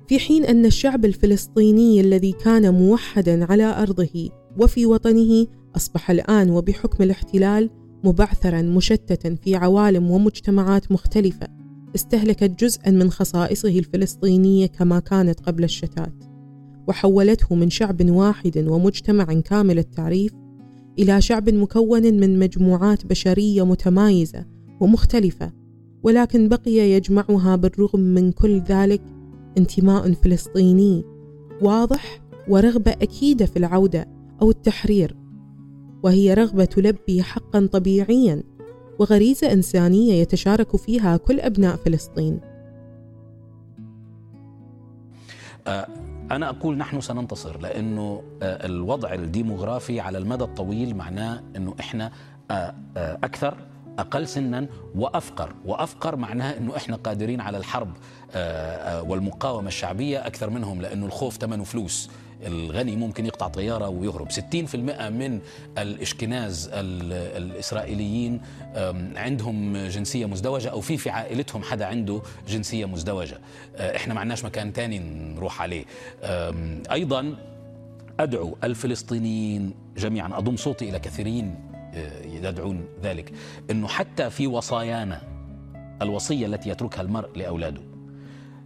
في 0.08 0.18
حين 0.18 0.44
أن 0.44 0.66
الشعب 0.66 1.04
الفلسطيني 1.04 2.00
الذي 2.00 2.32
كان 2.32 2.74
موحدا 2.74 3.52
على 3.52 3.82
أرضه 3.82 4.30
وفي 4.58 4.86
وطنه 4.86 5.46
أصبح 5.76 6.10
الآن 6.10 6.50
وبحكم 6.50 7.04
الاحتلال 7.04 7.70
مبعثرا 8.04 8.62
مشتتا 8.62 9.34
في 9.34 9.56
عوالم 9.56 10.10
ومجتمعات 10.10 10.92
مختلفة 10.92 11.48
استهلكت 11.94 12.64
جزءا 12.64 12.90
من 12.90 13.10
خصائصه 13.10 13.78
الفلسطينية 13.78 14.66
كما 14.66 15.00
كانت 15.00 15.40
قبل 15.40 15.64
الشتات. 15.64 16.27
وحولته 16.88 17.54
من 17.54 17.70
شعب 17.70 18.10
واحد 18.10 18.58
ومجتمع 18.68 19.24
كامل 19.24 19.78
التعريف 19.78 20.32
إلى 20.98 21.20
شعب 21.20 21.50
مكون 21.50 22.02
من 22.02 22.38
مجموعات 22.38 23.06
بشرية 23.06 23.64
متمايزة 23.66 24.44
ومختلفة 24.80 25.52
ولكن 26.02 26.48
بقي 26.48 26.72
يجمعها 26.72 27.56
بالرغم 27.56 28.00
من 28.00 28.32
كل 28.32 28.60
ذلك 28.60 29.02
انتماء 29.58 30.12
فلسطيني 30.12 31.04
واضح 31.62 32.20
ورغبة 32.48 32.90
أكيدة 32.90 33.46
في 33.46 33.56
العودة 33.58 34.08
أو 34.42 34.50
التحرير 34.50 35.16
وهي 36.02 36.34
رغبة 36.34 36.64
تلبي 36.64 37.22
حقا 37.22 37.68
طبيعيا 37.72 38.42
وغريزة 38.98 39.52
إنسانية 39.52 40.14
يتشارك 40.14 40.76
فيها 40.76 41.16
كل 41.16 41.40
أبناء 41.40 41.76
فلسطين. 41.76 42.40
آه، 45.66 45.88
أنا 46.30 46.48
أقول 46.48 46.76
نحن 46.76 47.00
سننتصر 47.00 47.60
لأنه 47.60 48.22
آه، 48.42 48.66
الوضع 48.66 49.14
الديموغرافي 49.14 50.00
على 50.00 50.18
المدى 50.18 50.44
الطويل 50.44 50.96
معناه 50.96 51.42
أنه 51.56 51.74
إحنا 51.80 52.12
آه، 52.50 52.74
آه، 52.96 53.18
أكثر 53.24 53.56
أقل 53.98 54.28
سنا 54.28 54.66
وأفقر. 54.94 55.54
وأفقر 55.64 56.16
معناه 56.16 56.56
أنه 56.58 56.76
إحنا 56.76 56.96
قادرين 56.96 57.40
على 57.40 57.58
الحرب 57.58 57.92
والمقاومة 59.08 59.68
الشعبية 59.68 60.26
أكثر 60.26 60.50
منهم 60.50 60.82
لأنه 60.82 61.06
الخوف 61.06 61.36
ثمنه 61.36 61.64
فلوس. 61.64 62.10
الغني 62.46 62.96
ممكن 62.96 63.26
يقطع 63.26 63.48
طيارة 63.48 63.88
ويهرب. 63.88 64.28
60% 64.30 65.08
من 65.10 65.40
الإشكناز 65.78 66.68
ال- 66.72 67.12
الإسرائيليين 67.42 68.40
عندهم 69.16 69.76
جنسية 69.76 70.26
مزدوجة 70.26 70.68
أو 70.68 70.80
في 70.80 70.96
في 70.96 71.10
عائلتهم 71.10 71.62
حدا 71.62 71.86
عنده 71.86 72.22
جنسية 72.48 72.84
مزدوجة. 72.86 73.38
آه، 73.76 73.96
إحنا 73.96 74.14
ما 74.14 74.20
عندناش 74.20 74.44
مكان 74.44 74.72
تاني 74.72 74.98
نروح 75.34 75.62
عليه. 75.62 75.84
أيضا 76.92 77.36
أدعو 78.20 78.56
الفلسطينيين 78.64 79.74
جميعا 79.96 80.38
أضم 80.38 80.56
صوتي 80.56 80.88
إلى 80.88 80.98
كثيرين 80.98 81.54
آه، 81.94 82.22
يدعون 82.26 82.84
ذلك 83.02 83.32
أنه 83.70 83.88
حتى 83.88 84.30
في 84.30 84.46
وصايانا 84.46 85.22
الوصية 86.02 86.46
التي 86.46 86.70
يتركها 86.70 87.02
المرء 87.02 87.28
لأولاده 87.38 87.80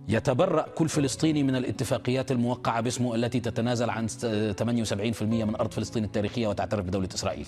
يتبرأ 0.08 0.66
كل 0.74 0.88
فلسطيني 0.88 1.42
من 1.42 1.56
الاتفاقيات 1.56 2.32
الموقعة 2.32 2.80
باسمه 2.80 3.14
التي 3.14 3.40
تتنازل 3.40 3.90
عن 3.90 4.08
78% 4.08 5.22
من 5.22 5.56
أرض 5.56 5.72
فلسطين 5.72 6.04
التاريخية 6.04 6.46
وتعترف 6.46 6.86
بدولة 6.86 7.08
إسرائيل. 7.14 7.46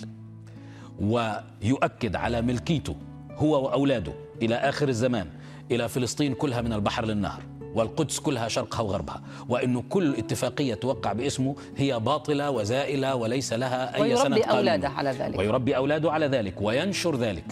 ويؤكد 1.01 2.17
على 2.17 2.43
ملكيته 2.43 2.97
هو 3.37 3.65
وأولاده 3.65 4.13
إلى 4.43 4.55
آخر 4.55 4.89
الزمان 4.89 5.27
إلى 5.71 5.89
فلسطين 5.89 6.35
كلها 6.35 6.61
من 6.63 6.73
البحر 6.73 7.05
للنهر 7.05 7.43
والقدس 7.75 8.19
كلها 8.21 8.49
شرقها 8.49 8.81
وغربها 8.81 9.23
وأنه 9.49 9.83
كل 9.89 10.15
اتفاقية 10.15 10.75
توقع 10.75 11.13
باسمه 11.13 11.57
هي 11.77 12.01
باطلة 12.01 12.51
وزائلة 12.51 13.15
وليس 13.15 13.53
لها 13.53 13.95
أي 13.95 14.17
سند 14.17 14.33
ويربي 14.33 14.51
أولاده 14.51 14.89
على 14.89 15.11
ذلك. 15.11 15.39
ويربي 15.39 15.77
أولاده 15.77 16.13
على 16.13 16.27
ذلك 16.27 16.55
وينشر 16.63 17.17
ذلك. 17.17 17.45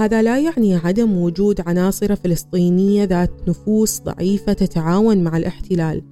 هذا 0.00 0.22
لا 0.22 0.38
يعني 0.38 0.74
عدم 0.76 1.18
وجود 1.18 1.60
عناصر 1.66 2.16
فلسطينية 2.16 3.04
ذات 3.04 3.48
نفوس 3.48 4.00
ضعيفة 4.00 4.52
تتعاون 4.52 5.24
مع 5.24 5.36
الاحتلال 5.36 6.02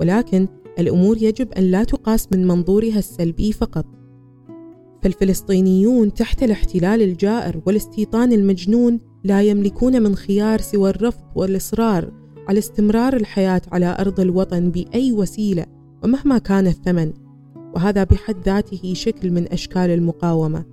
ولكن 0.00 0.48
الأمور 0.78 1.22
يجب 1.22 1.52
أن 1.52 1.62
لا 1.62 1.84
تقاس 1.84 2.28
من 2.32 2.46
منظورها 2.46 2.98
السلبي 2.98 3.52
فقط. 3.52 3.86
فالفلسطينيون 5.02 6.14
تحت 6.14 6.42
الاحتلال 6.42 7.02
الجائر 7.02 7.60
والاستيطان 7.66 8.32
المجنون 8.32 9.00
لا 9.24 9.42
يملكون 9.42 10.02
من 10.02 10.16
خيار 10.16 10.60
سوى 10.60 10.90
الرفض 10.90 11.24
والإصرار 11.34 12.12
على 12.48 12.58
استمرار 12.58 13.16
الحياة 13.16 13.62
على 13.72 13.96
أرض 14.00 14.20
الوطن 14.20 14.70
بأي 14.70 15.12
وسيلة 15.12 15.66
ومهما 16.04 16.38
كان 16.38 16.66
الثمن 16.66 17.12
وهذا 17.74 18.04
بحد 18.04 18.36
ذاته 18.44 18.94
شكل 18.94 19.30
من 19.30 19.52
أشكال 19.52 19.90
المقاومة. 19.90 20.64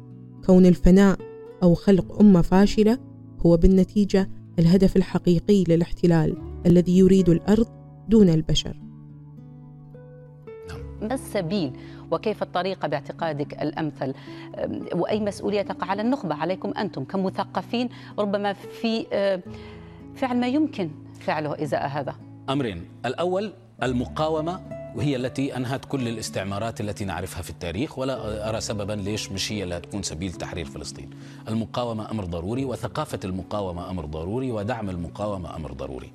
كون 0.46 0.66
الفناء 0.66 1.27
أو 1.64 1.74
خلق 1.76 2.20
أمة 2.20 2.42
فاشلة 2.42 2.98
هو 3.46 3.58
بالنتيجة 3.58 4.30
الهدف 4.60 4.98
الحقيقي 4.98 5.64
للاحتلال 5.64 6.38
الذي 6.66 6.98
يريد 6.98 7.30
الأرض 7.30 7.68
دون 8.10 8.30
البشر. 8.30 8.78
ما 11.02 11.14
السبيل 11.14 11.72
وكيف 12.12 12.44
الطريقة 12.44 12.88
باعتقادك 12.88 13.54
الأمثل؟ 13.54 14.14
أم، 14.56 14.86
وأي 14.94 15.20
مسؤولية 15.20 15.62
تقع 15.62 15.88
على 15.88 16.02
النخبة؟ 16.02 16.36
عليكم 16.36 16.74
أنتم 16.78 17.04
كمثقفين 17.04 17.90
ربما 18.20 18.54
في 18.54 19.08
أه، 19.14 19.42
فعل 20.16 20.40
ما 20.40 20.48
يمكن 20.48 20.90
فعله 21.20 21.64
إزاء 21.64 21.88
هذا. 21.88 22.16
أمرين. 22.50 22.86
الأول 23.06 23.54
المقاومة 23.84 24.60
وهي 24.98 25.16
التي 25.16 25.58
أنهت 25.58 25.86
كل 25.86 26.08
الاستعمارات 26.08 26.82
التي 26.82 27.06
نعرفها 27.06 27.42
في 27.42 27.50
التاريخ 27.50 28.00
ولا 28.00 28.50
أرى 28.50 28.62
سببا 28.62 28.94
ليش 28.94 29.32
مش 29.32 29.52
هي 29.52 29.64
اللي 29.64 29.78
هتكون 29.78 30.04
سبيل 30.04 30.34
تحرير 30.34 30.66
فلسطين. 30.66 31.10
المقاومة 31.48 32.12
أمر 32.12 32.26
ضروري 32.26 32.66
وثقافة 32.66 33.20
المقاومة 33.24 33.90
أمر 33.90 34.06
ضروري 34.06 34.52
ودعم 34.52 34.90
المقاومة 34.90 35.56
أمر 35.56 35.72
ضروري. 35.72 36.12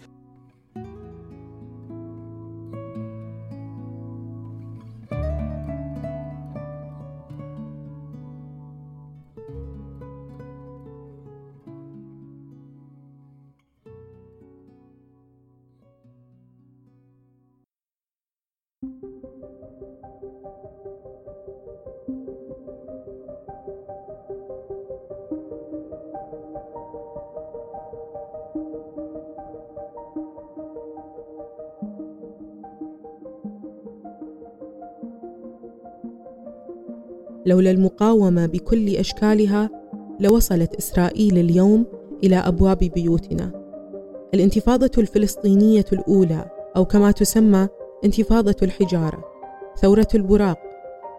لولا 37.53 37.71
المقاومة 37.71 38.47
بكل 38.47 38.97
أشكالها 38.97 39.71
لوصلت 40.21 40.75
إسرائيل 40.75 41.39
اليوم 41.39 41.87
إلى 42.25 42.37
أبواب 42.37 42.79
بيوتنا. 42.79 43.51
الانتفاضة 44.35 44.91
الفلسطينية 44.99 45.85
الأولى 45.93 46.51
أو 46.77 46.85
كما 46.85 47.11
تسمى 47.11 47.69
انتفاضة 48.05 48.57
الحجارة، 48.63 49.25
ثورة 49.81 50.09
البراق، 50.15 50.59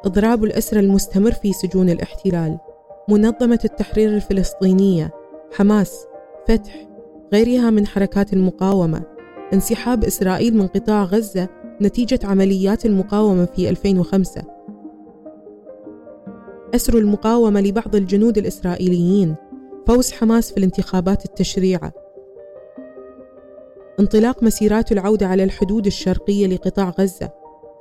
إضراب 0.06 0.44
الأسرى 0.44 0.80
المستمر 0.80 1.32
في 1.32 1.54
سجون 1.54 1.90
الاحتلال، 1.90 2.58
منظمة 3.10 3.60
التحرير 3.66 4.16
الفلسطينية، 4.16 5.12
حماس، 5.52 6.06
فتح، 6.48 6.88
غيرها 7.34 7.70
من 7.70 7.88
حركات 7.88 8.34
المقاومة، 8.34 9.02
انسحاب 9.54 10.04
إسرائيل 10.04 10.58
من 10.58 10.68
قطاع 10.68 11.04
غزة 11.04 11.48
نتيجة 11.82 12.20
عمليات 12.24 12.86
المقاومة 12.86 13.46
في 13.46 13.70
2005 13.70 14.44
أسر 16.76 16.98
المقاومة 16.98 17.62
لبعض 17.62 17.96
الجنود 17.96 18.38
الإسرائيليين. 18.38 19.36
فوز 19.88 20.12
حماس 20.12 20.52
في 20.52 20.58
الانتخابات 20.58 21.26
التشريعة 21.26 21.92
انطلاق 24.00 24.44
مسيرات 24.44 24.92
العودة 24.92 25.28
على 25.28 25.44
الحدود 25.44 25.86
الشرقية 25.86 26.48
لقطاع 26.48 26.90
غزة. 27.00 27.30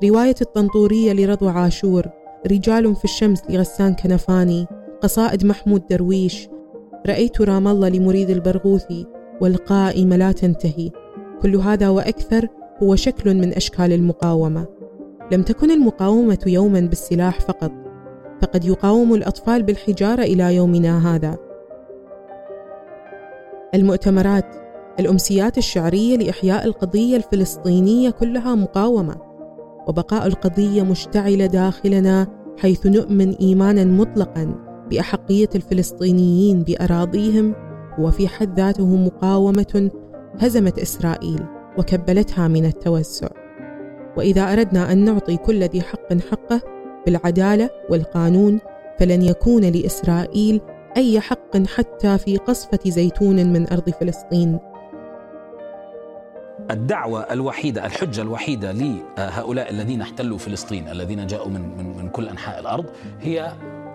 رواية 0.05 0.35
الطنطورية 0.41 1.13
لرضوى 1.13 1.51
عاشور. 1.51 2.07
رجال 2.47 2.97
في 2.97 3.05
الشمس 3.05 3.43
لغسان 3.51 3.95
كنفاني. 3.95 4.67
قصائد 5.03 5.45
محمود 5.45 5.83
درويش. 5.91 6.49
رأيت 7.07 7.41
رام 7.41 7.69
الله 7.69 7.89
لمريد 7.89 8.31
البرغوثي. 8.31 9.07
والقائمة 9.41 10.17
لا 10.17 10.33
تنتهي. 10.33 10.91
كل 11.43 11.57
هذا 11.57 11.89
وأكثر 11.89 12.49
هو 12.83 12.97
شكل 12.97 13.35
من 13.35 13.53
أشكال 13.55 13.93
المقاومة. 13.93 14.67
لم 15.33 15.43
تكن 15.43 15.71
المقاومة 15.71 16.39
يوما 16.47 16.81
بالسلاح 16.81 17.41
فقط. 17.41 17.73
فقد 18.43 18.65
يقاوم 18.65 19.15
الأطفال 19.15 19.63
بالحجارة 19.63 20.23
إلى 20.23 20.57
يومنا 20.57 21.15
هذا. 21.15 21.37
المؤتمرات، 23.75 24.57
الأمسيات 25.01 25.59
الشعرية 25.59 26.17
لإحياء 26.17 26.65
القضية 26.65 27.17
الفلسطينية 27.17 28.11
كلها 28.11 28.55
مقاومة، 28.55 29.17
وبقاء 29.87 30.27
القضية 30.27 30.83
مشتعلة 30.83 31.47
داخلنا 31.47 32.27
حيث 32.59 32.87
نؤمن 32.87 33.35
إيمانا 33.35 33.85
مطلقا 33.85 34.55
بأحقية 34.91 35.49
الفلسطينيين 35.55 36.63
بأراضيهم 36.63 37.55
هو 37.99 38.11
في 38.11 38.29
حد 38.29 38.61
ذاته 38.61 38.97
مقاومة 38.97 39.91
هزمت 40.39 40.79
إسرائيل 40.79 41.41
وكبلتها 41.79 42.49
من 42.49 42.65
التوسع. 42.65 43.29
وإذا 44.17 44.53
أردنا 44.53 44.93
أن 44.93 45.05
نعطي 45.05 45.37
كل 45.37 45.63
ذي 45.63 45.81
حق 45.81 46.13
حقه 46.31 46.82
بالعدالة 47.07 47.71
والقانون 47.91 48.61
فلن 48.99 49.23
يكون 49.23 49.65
لإسرائيل 49.65 50.61
أي 50.97 51.21
حق 51.21 51.57
حتى 51.57 52.19
في 52.19 52.37
قصفة 52.37 52.79
زيتون 52.87 53.53
من 53.53 53.73
أرض 53.73 53.91
فلسطين. 53.91 54.59
الدعوة 56.71 57.21
الوحيدة 57.21 57.87
الحجة 57.87 58.23
الوحيدة 58.23 58.73
لهؤلاء 58.73 59.71
الذين 59.71 60.01
احتلوا 60.01 60.39
فلسطين 60.39 60.89
الذين 60.89 61.27
جاءوا 61.27 61.49
من, 61.49 61.77
من, 61.79 61.97
من 61.97 62.09
كل 62.09 62.29
أنحاء 62.29 62.61
الأرض 62.61 62.85
هي 63.21 63.53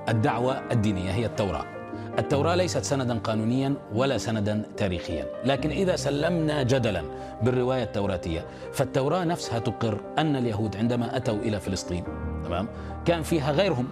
الدعوة 0.10 0.62
الدينية 0.72 1.12
هي 1.12 1.26
التوراة. 1.26 1.77
التوراة 2.20 2.56
ليست 2.56 2.84
سندا 2.84 3.18
قانونيا 3.18 3.74
ولا 3.94 4.18
سندا 4.18 4.64
تاريخيا 4.78 5.26
لكن 5.46 5.70
إذا 5.70 5.96
سلمنا 5.96 6.64
جدلا 6.64 7.04
بالرواية 7.42 7.84
التوراتية 7.84 8.46
فالتوراة 8.74 9.24
نفسها 9.24 9.60
تقر 9.60 10.00
أن 10.18 10.36
اليهود 10.36 10.78
عندما 10.78 11.18
أتوا 11.18 11.38
إلى 11.38 11.60
فلسطين 11.60 12.04
تمام 12.46 12.68
كان 13.06 13.22
فيها 13.22 13.52
غيرهم 13.52 13.88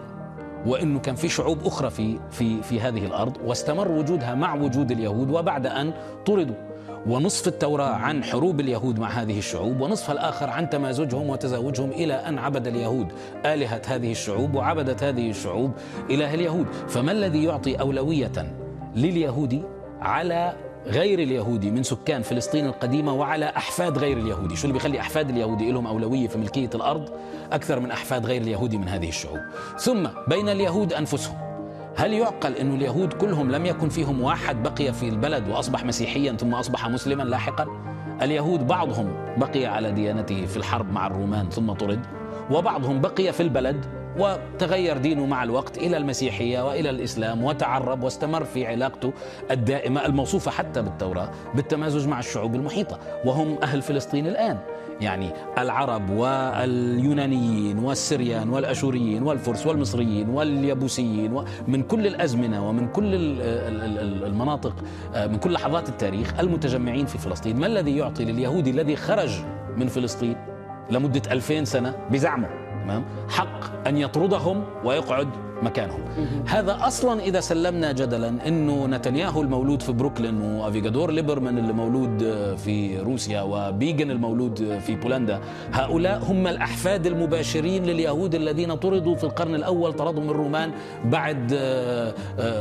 وإنه 0.65 0.99
كان 0.99 1.15
في 1.15 1.29
شعوب 1.29 1.65
أخرى 1.65 1.89
في 1.89 2.19
في 2.31 2.61
في 2.61 2.81
هذه 2.81 3.05
الأرض 3.05 3.37
واستمر 3.45 3.91
وجودها 3.91 4.35
مع 4.35 4.55
وجود 4.55 4.91
اليهود 4.91 5.29
وبعد 5.29 5.67
أن 5.67 5.93
طردوا. 6.25 6.55
ونصف 7.07 7.47
التوراة 7.47 7.95
عن 7.95 8.23
حروب 8.23 8.59
اليهود 8.59 8.99
مع 8.99 9.09
هذه 9.09 9.37
الشعوب 9.37 9.81
ونصفها 9.81 10.13
الآخر 10.13 10.49
عن 10.49 10.69
تمازجهم 10.69 11.29
وتزاوجهم 11.29 11.91
إلى 11.91 12.13
أن 12.13 12.37
عبد 12.37 12.67
اليهود. 12.67 13.07
آلهة 13.45 13.81
هذه 13.87 14.11
الشعوب 14.11 14.55
وعبدت 14.55 15.03
هذه 15.03 15.29
الشعوب 15.29 15.71
إله 16.09 16.33
اليهود. 16.33 16.67
فما 16.87 17.11
الذي 17.11 17.43
يعطي 17.43 17.75
أولوية 17.75 18.53
لليهود 18.95 19.63
على 20.01 20.53
غير 20.85 21.19
اليهودي 21.19 21.71
من 21.71 21.83
سكان 21.83 22.21
فلسطين 22.21 22.65
القديمة 22.65 23.13
وعلى 23.13 23.45
أحفاد 23.45 23.97
غير 23.97 24.17
اليهودي 24.17 24.55
شو 24.55 24.63
اللي 24.63 24.73
بيخلي 24.73 24.99
أحفاد 24.99 25.29
اليهودي 25.29 25.71
لهم 25.71 25.87
أولوية 25.87 26.27
في 26.27 26.37
ملكية 26.37 26.69
الأرض؟ 26.75 27.09
أكثر 27.51 27.79
من 27.79 27.91
أحفاد 27.91 28.25
غير 28.25 28.41
اليهودي 28.41 28.77
من 28.77 28.87
هذه 28.87 29.09
الشعوب. 29.09 29.39
ثم 29.79 30.07
بين 30.27 30.49
اليهود 30.49 30.93
أنفسهم. 30.93 31.44
هل 31.97 32.13
يعقل 32.13 32.55
أن 32.55 32.75
اليهود 32.75 33.13
كلهم 33.13 33.51
لم 33.51 33.65
يكن 33.65 33.89
فيهم 33.89 34.21
واحد 34.21 34.63
بقي 34.63 34.93
في 34.93 35.09
البلد 35.09 35.47
وأصبح 35.47 35.85
مسيحيا 35.85 36.33
ثم 36.33 36.53
أصبح 36.53 36.89
مسلما 36.89 37.23
لاحقا؟ 37.23 37.67
اليهود 38.21 38.67
بعضهم 38.67 39.35
بقي 39.37 39.65
على 39.65 39.91
ديانته 39.91 40.45
في 40.45 40.57
الحرب 40.57 40.91
مع 40.91 41.07
الرومان 41.07 41.49
ثم 41.49 41.71
طرد 41.71 42.05
وبعضهم 42.51 43.01
بقي 43.01 43.33
في 43.33 43.43
البلد 43.43 43.85
وتغير 44.17 44.97
دينه 44.97 45.25
مع 45.25 45.43
الوقت 45.43 45.77
إلى 45.77 45.97
المسيحية 45.97 46.67
وإلى 46.67 46.89
الإسلام 46.89 47.43
وتعرب 47.43 48.03
واستمر 48.03 48.43
في 48.43 48.67
علاقته 48.67 49.13
الدائمة 49.51 50.05
الموصوفة 50.05 50.51
حتى 50.51 50.81
بالتوراة 50.81 51.31
بالتمازج 51.55 52.07
مع 52.07 52.19
الشعوب 52.19 52.55
المحيطة 52.55 52.99
وهم 53.25 53.57
أهل 53.63 53.81
فلسطين 53.81 54.27
الآن. 54.27 54.59
يعني 55.01 55.31
العرب 55.57 56.09
واليونانيين 56.09 57.79
والسريان 57.79 58.49
والأشوريين 58.49 59.23
والفرس 59.23 59.67
والمصريين 59.67 60.29
واليبوسيين 60.29 61.33
ومن 61.33 61.81
كل 61.83 62.07
الأزمنة 62.07 62.69
ومن 62.69 62.87
كل 62.87 63.15
ال- 63.15 63.41
ال- 63.41 63.99
ال- 63.99 64.25
المناطق 64.25 64.75
آه، 65.15 65.27
من 65.27 65.35
كل 65.37 65.51
لحظات 65.53 65.89
التاريخ 65.89 66.39
المتجمعين 66.39 67.05
في 67.05 67.17
فلسطين. 67.17 67.59
ما 67.59 67.67
الذي 67.67 67.97
يعطي 67.97 68.25
لليهودي 68.25 68.69
الذي 68.71 68.95
خرج 68.95 69.29
من 69.77 69.87
فلسطين 69.87 70.35
لمدة 70.91 71.21
ألفين 71.31 71.65
سنة؟ 71.65 71.95
بزعمه. 72.11 72.49
حق 73.29 73.87
أن 73.87 73.97
يطردهم 73.97 74.63
ويقعد 74.83 75.27
مكانهم. 75.61 75.99
هذا 76.45 76.77
أصلا 76.81 77.21
إذا 77.23 77.39
سلمنا 77.39 77.91
جدلا 77.91 78.47
أنه 78.47 78.85
نتنياهو 78.87 79.41
المولود 79.41 79.81
في 79.81 79.91
بروكلين 79.91 80.41
وأفيجادور 80.41 81.11
ليبرمان 81.11 81.57
اللي 81.57 81.73
مولود 81.73 82.23
في 82.57 82.99
روسيا 82.99 83.41
وبيجن 83.41 84.11
المولود 84.11 84.79
في 84.79 84.95
بولندا 84.95 85.39
هؤلاء 85.73 86.23
هم 86.23 86.47
الأحفاد 86.47 87.05
المباشرين 87.05 87.83
لليهود 87.83 88.35
الذين 88.35 88.75
طردوا 88.75 89.15
في 89.15 89.23
القرن 89.23 89.55
الأول 89.55 89.93
طردهم 89.93 90.29
الرومان 90.29 90.71
بعد 91.05 91.53
آه، 91.53 92.13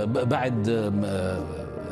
بعد 0.04 0.68
آه، 1.04 1.38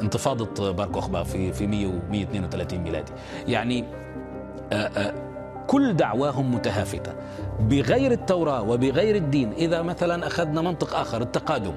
انتفاضة 0.01 0.73
بار 0.73 0.89
كوخبا 0.89 1.23
في 1.23 1.53
في 1.53 1.67
100 1.67 1.87
132 2.11 2.81
ميلادي. 2.81 3.13
يعني 3.49 3.85
آه، 4.73 5.15
كل 5.67 5.93
دعواهم 5.97 6.55
متهافتة. 6.55 7.13
بغير 7.61 8.13
التوراة 8.13 8.63
وبغير 8.63 9.17
الدين 9.17 9.53
إذا 9.53 9.83
مثلا 9.83 10.27
أخذنا 10.27 10.61
منطق 10.61 10.97
آخر 10.97 11.23
التقادم. 11.23 11.73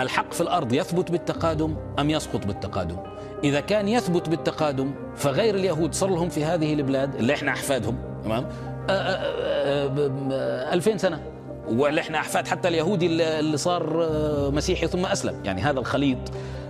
الحق 0.00 0.32
في 0.32 0.40
الأرض 0.40 0.72
يثبت 0.72 1.10
بالتقادم 1.10 1.76
أم 1.98 2.10
يسقط 2.10 2.46
بالتقادم؟ 2.46 2.96
إذا 3.44 3.60
كان 3.60 3.88
يثبت 3.88 4.28
بالتقادم 4.28 4.90
فغير 5.16 5.54
اليهود 5.54 5.94
صار 5.94 6.10
لهم 6.10 6.28
في 6.28 6.44
هذه 6.44 6.74
البلاد 6.74 7.14
اللي 7.14 7.34
إحنا 7.34 7.50
أحفادهم 7.50 7.96
تمام؟ 8.24 8.44
آه، 8.44 8.92
آه، 8.92 9.84
آه، 9.84 9.86
ب- 9.86 9.94
ب- 10.00 10.32
ألفين 10.72 10.98
سنة. 10.98 11.20
واللي 11.68 12.00
إحنا 12.00 12.18
أحفاد 12.18 12.48
حتى 12.48 12.68
اليهودي 12.68 13.06
اللي 13.38 13.56
صار 13.56 14.10
مسيحي 14.52 14.86
ثم 14.86 15.06
أسلم. 15.06 15.34
يعني 15.44 15.60
هذا 15.62 15.78
الخليط 15.78 16.18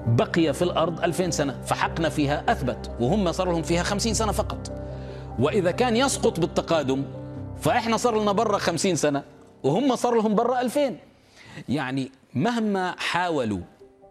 بقي 0.07 0.53
في 0.53 0.62
الأرض 0.62 1.05
ألفين 1.05 1.30
سنة 1.30 1.55
فحقنا 1.64 2.09
فيها 2.09 2.45
أثبت 2.49 2.91
وهم 3.01 3.32
صار 3.32 3.51
لهم 3.51 3.62
فيها 3.62 3.82
خمسين 3.82 4.14
سنة 4.14 4.32
فقط. 4.32 4.72
وإذا 5.41 5.70
كان 5.70 5.97
يسقط 5.97 6.41
بالتقادم 6.41 7.05
فإحنا 7.61 7.97
صار 7.97 8.22
لنا 8.22 8.32
برا 8.32 8.59
خمسين 8.59 8.97
سنة 8.97 9.22
وهم 9.62 9.97
صار 9.97 10.14
لهم 10.14 10.34
برا 10.34 10.61
ألفين. 10.61 10.99
يعني 11.68 12.11
مهما 12.34 12.95
حاولوا 12.99 13.61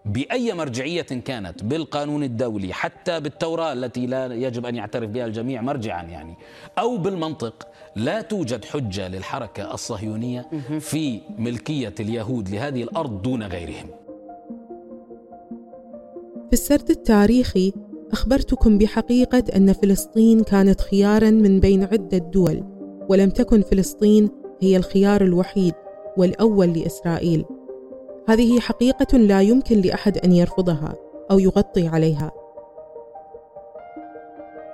بأي 0.06 0.54
مرجعية 0.54 1.02
كانت 1.02 1.64
بالقانون 1.64 2.24
الدولي 2.24 2.74
حتى 2.74 3.20
بالتوراة 3.20 3.74
التي 3.74 4.06
لا 4.06 4.26
يجب 4.26 4.66
أن 4.66 4.76
يعترف 4.76 5.10
بها 5.10 5.26
الجميع 5.26 5.62
مرجعا 5.62 6.04
يعني 6.04 6.36
أو 6.80 6.98
بالمنطق 6.98 7.68
لا 7.96 8.22
توجد 8.22 8.66
حجة 8.66 9.08
للحركة 9.08 9.74
الصهيونية 9.74 10.50
في 10.80 11.22
ملكية 11.38 11.96
اليهود 12.00 12.50
لهذه 12.50 12.84
الأرض 12.84 13.22
دون 13.22 13.44
غيرهم. 13.44 13.88
في 16.48 16.54
السرد 16.54 16.90
التاريخي 16.90 17.74
أخبرتكم 18.12 18.78
بحقيقة 18.78 19.44
أن 19.56 19.74
فلسطين 19.74 20.44
كانت 20.44 20.82
خيارا 20.82 21.30
من 21.30 21.60
بين 21.60 21.84
عدة 21.84 22.18
دول 22.18 22.64
ولم 23.10 23.30
تكن 23.30 23.62
فلسطين 23.62 24.30
هي 24.62 24.78
الخيار 24.78 25.22
الوحيد 25.22 25.74
والأول 26.18 26.74
لإسرائيل. 26.74 27.46
هذه 28.28 28.60
حقيقة 28.60 29.18
لا 29.18 29.42
يمكن 29.42 29.82
لأحد 29.82 30.18
أن 30.18 30.32
يرفضها 30.32 30.96
أو 31.32 31.40
يغطي 31.40 31.88
عليها. 31.88 32.32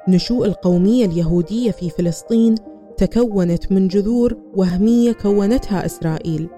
نشوء 0.07 0.45
القومية 0.45 1.05
اليهودية 1.05 1.71
في 1.71 1.89
فلسطين 1.89 2.55
تكونت 2.97 3.71
من 3.71 3.87
جذور 3.87 4.37
وهمية 4.55 5.11
كونتها 5.11 5.85
إسرائيل. 5.85 6.49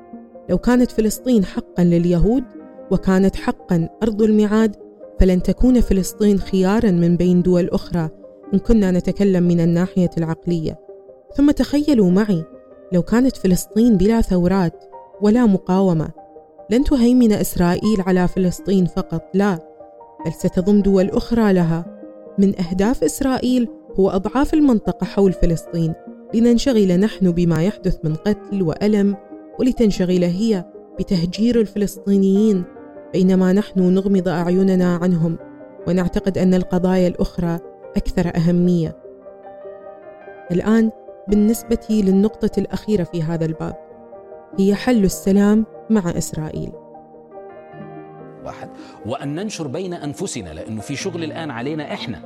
لو 0.50 0.58
كانت 0.58 0.92
فلسطين 0.92 1.46
حقا 1.46 1.84
لليهود 1.84 2.44
وكانت 2.92 3.36
حقا 3.36 3.90
أرض 4.04 4.22
الميعاد 4.22 4.76
فلن 5.20 5.44
تكون 5.44 5.82
فلسطين 5.82 6.40
خيارا 6.40 6.92
من 6.92 7.18
بين 7.18 7.42
دول 7.42 7.70
أخرى 7.70 8.10
إن 8.54 8.60
كنا 8.60 8.92
نتكلم 8.92 9.44
من 9.44 9.60
الناحية 9.60 10.10
العقلية. 10.18 10.80
ثم 11.36 11.52
تخيلوا 11.52 12.10
معي 12.10 12.44
لو 12.94 13.02
كانت 13.02 13.38
فلسطين 13.38 13.98
بلا 13.98 14.22
ثورات 14.22 14.84
ولا 15.22 15.46
مقاومة 15.46 16.10
لن 16.70 16.84
تهيمن 16.84 17.32
إسرائيل 17.32 18.02
على 18.02 18.28
فلسطين 18.28 18.86
فقط 18.86 19.24
لا 19.34 19.60
بل 20.26 20.34
ستضم 20.34 20.82
دول 20.82 21.10
أخرى 21.10 21.54
لها. 21.54 21.98
من 22.38 22.60
أهداف 22.60 23.04
إسرائيل 23.04 23.68
هو 24.00 24.10
أضعاف 24.10 24.54
المنطقة 24.54 25.06
حول 25.06 25.34
فلسطين. 25.34 25.94
لننشغل 26.34 27.00
نحن 27.00 27.32
بما 27.32 27.64
يحدث 27.64 27.98
من 28.04 28.16
قتل 28.16 28.62
وألم 28.62 29.16
ولتنشغل 29.60 30.24
هي 30.24 30.66
بتهجير 31.00 31.62
الفلسطينيين 31.62 32.64
بينما 33.14 33.54
نحن 33.54 33.94
نغمض 33.94 34.28
أعيننا 34.28 34.96
عنهم 34.96 35.38
ونعتقد 35.88 36.38
أن 36.38 36.54
القضايا 36.54 37.08
الأخرى 37.08 37.60
أكثر 37.98 38.32
أهمية. 38.36 38.96
الآن 40.52 40.92
بالنسبة 41.28 41.88
للنقطة 41.90 42.60
الأخيرة 42.60 43.04
في 43.04 43.24
هذا 43.24 43.46
الباب 43.46 43.76
هي 44.60 44.76
حل 44.76 45.04
السلام 45.04 45.66
مع 45.90 46.02
إسرائيل. 46.18 46.72
واحد. 48.46 48.70
وأن 49.06 49.36
ننشر 49.36 49.68
بين 49.68 49.94
أنفسنا 49.94 50.50
لأنه 50.50 50.82
في 50.82 50.96
شغل 50.96 51.24
الآن 51.24 51.52
علينا 51.52 51.94
إحنا. 51.94 52.22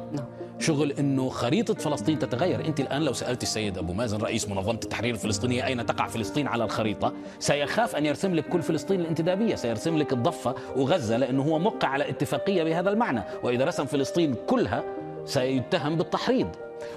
شغل 0.62 0.91
إنه 0.91 1.30
خريطة 1.30 1.74
فلسطين 1.74 2.20
تتغير، 2.20 2.66
أنت 2.66 2.80
الآن 2.80 3.01
لو 3.01 3.14
سألت 3.14 3.43
السيد 3.43 3.78
أبو 3.78 3.93
مازن 3.93 4.18
رئيس 4.18 4.49
منظمة 4.49 4.80
التحرير 4.84 5.14
الفلسطينية 5.14 5.66
أين 5.66 5.86
تقع 5.86 6.07
فلسطين 6.07 6.47
على 6.47 6.64
الخريطة، 6.64 7.14
سيخاف 7.39 7.95
أن 7.95 8.05
يرسم 8.05 8.36
لك 8.36 8.47
كل 8.49 8.62
فلسطين 8.62 8.99
الانتدابية، 8.99 9.55
سيرسم 9.55 9.97
لك 9.97 10.14
الضفة 10.14 10.55
وغزة 10.76 11.18
لأنه 11.18 11.43
هو 11.43 11.59
موقع 11.59 11.88
على 11.88 12.09
اتفاقية 12.09 12.64
بهذا 12.64 12.89
المعنى، 12.89 13.24
وإذا 13.43 13.66
رسم 13.66 13.86
فلسطين 13.86 14.36
كلها 14.47 14.84
سيتهم 15.26 15.95
بالتحريض. 15.95 16.47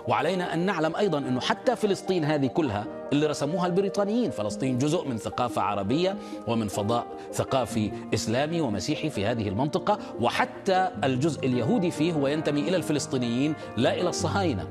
وعلينا 0.08 0.54
أن 0.54 0.58
نعلم 0.66 0.96
أيضا 0.96 1.18
إنه 1.18 1.40
حتى 1.40 1.76
فلسطين 1.76 2.24
هذه 2.24 2.46
كلها 2.46 2.86
اللي 3.12 3.26
رسموها 3.26 3.66
البريطانيين، 3.66 4.30
فلسطين 4.30 4.78
جزء 4.78 5.08
من 5.08 5.18
ثقافة 5.18 5.62
عربية 5.62 6.16
ومن 6.46 6.68
فضاء 6.68 7.06
ثقافي 7.32 7.92
إسلامي 8.14 8.60
ومسيحي 8.60 9.10
في 9.10 9.26
هذه 9.26 9.48
المنطقة، 9.48 9.98
وحتى 10.20 10.90
الجزء 11.04 11.46
اليهودي 11.46 11.90
فيه 11.90 12.12
هو 12.12 12.26
ينتمي 12.26 12.60
إلى 12.60 12.76
الفلسطينيين 12.76 13.54
لا 13.76 13.94
إلى 13.94 14.08
الصهاينة. 14.08 14.66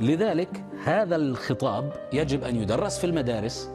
لذلك 0.00 0.64
هذا 0.84 1.16
الخطاب 1.16 1.92
يجب 2.12 2.44
أن 2.44 2.56
يدرس 2.56 2.98
في 2.98 3.04
المدارس 3.04 3.70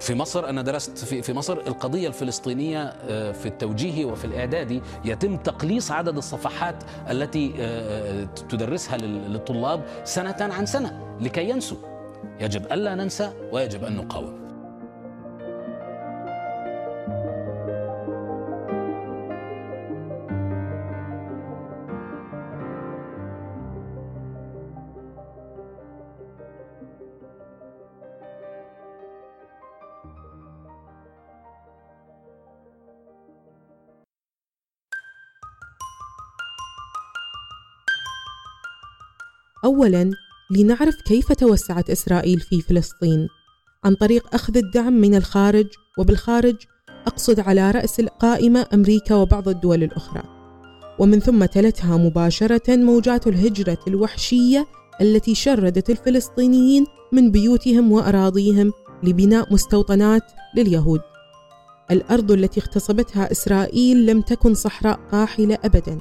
في 0.00 0.14
مصر 0.14 0.48
أنا 0.48 0.62
درست 0.62 0.98
في 0.98 1.22
في 1.22 1.32
مصر 1.32 1.52
القضية 1.52 2.08
الفلسطينية 2.08 2.82
آه، 3.08 3.32
في 3.32 3.46
التوجيهي 3.46 4.04
وفي 4.04 4.24
الإعدادي 4.24 4.82
يتم 5.04 5.36
تقليص 5.36 5.90
عدد 5.90 6.16
الصفحات 6.16 6.84
التي 7.10 7.52
آه، 7.58 8.24
تدرسها 8.24 8.96
لل- 8.96 9.32
للطلاب 9.32 9.84
سنة 10.04 10.36
عن 10.40 10.66
سنة 10.66 11.16
لكي 11.20 11.48
ينسوا. 11.50 11.76
يجب 12.40 12.72
ألا 12.72 12.94
ننسى 12.94 13.32
ويجب 13.52 13.84
أن 13.84 13.96
نقاوم. 13.96 14.49
أولاً 39.70 40.10
لنعرف 40.50 41.00
كيف 41.02 41.32
توسعت 41.32 41.90
إسرائيل 41.90 42.40
في 42.40 42.60
فلسطين 42.60 43.28
عن 43.84 43.94
طريق 43.94 44.34
أخذ 44.34 44.56
الدعم 44.56 44.92
من 44.92 45.14
الخارج 45.14 45.66
وبالخارج 45.98 46.56
أقصد 47.06 47.40
على 47.40 47.70
رأس 47.70 48.00
القائمة 48.00 48.66
أمريكا 48.74 49.14
وبعض 49.14 49.48
الدول 49.48 49.82
الأخرى. 49.82 50.22
ومن 50.98 51.20
ثم 51.20 51.44
تلتها 51.44 51.96
مباشرة 51.96 52.76
موجات 52.76 53.26
الهجرة 53.26 53.78
الوحشية 53.88 54.66
التي 55.00 55.34
شردت 55.34 55.90
الفلسطينيين 55.90 56.86
من 57.12 57.30
بيوتهم 57.30 57.92
وأراضيهم 57.92 58.72
لبناء 59.02 59.52
مستوطنات 59.52 60.22
لليهود. 60.56 61.00
الأرض 61.90 62.32
التي 62.32 62.60
اغتصبتها 62.60 63.32
إسرائيل 63.32 64.06
لم 64.06 64.20
تكن 64.20 64.54
صحراء 64.54 65.00
قاحلة 65.12 65.58
أبداً 65.64 65.98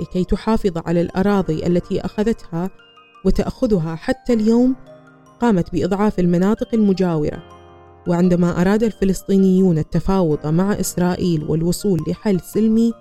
لكي 0.00 0.24
تحافظ 0.24 0.78
على 0.86 1.00
الأراضي 1.00 1.66
التي 1.66 2.00
أخذتها 2.00 2.70
وتأخذها 3.24 3.94
حتى 3.94 4.32
اليوم 4.32 4.76
قامت 5.40 5.72
بإضعاف 5.72 6.20
المناطق 6.20 6.68
المجاورة. 6.74 7.42
وعندما 8.08 8.60
أراد 8.60 8.82
الفلسطينيون 8.82 9.78
التفاوض 9.78 10.46
مع 10.46 10.72
إسرائيل 10.72 11.44
والوصول 11.44 12.00
لحل 12.08 12.40
سلمي 12.40 12.92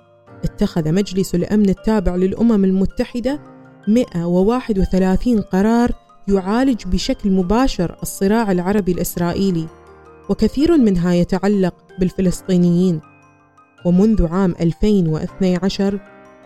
اتخذ 0.43 0.91
مجلس 0.91 1.36
الأمن 1.36 1.69
التابع 1.69 2.15
للأمم 2.15 2.65
المتحدة 2.65 3.39
131 3.88 5.41
قرار 5.41 5.91
يعالج 6.28 6.84
بشكل 6.88 7.32
مباشر 7.32 7.97
الصراع 8.03 8.51
العربي 8.51 8.91
الإسرائيلي 8.91 9.67
وكثير 10.30 10.78
منها 10.78 11.13
يتعلق 11.13 11.74
بالفلسطينيين. 11.99 12.99
ومنذ 13.86 14.28
عام 14.28 14.55
2012 14.61 15.99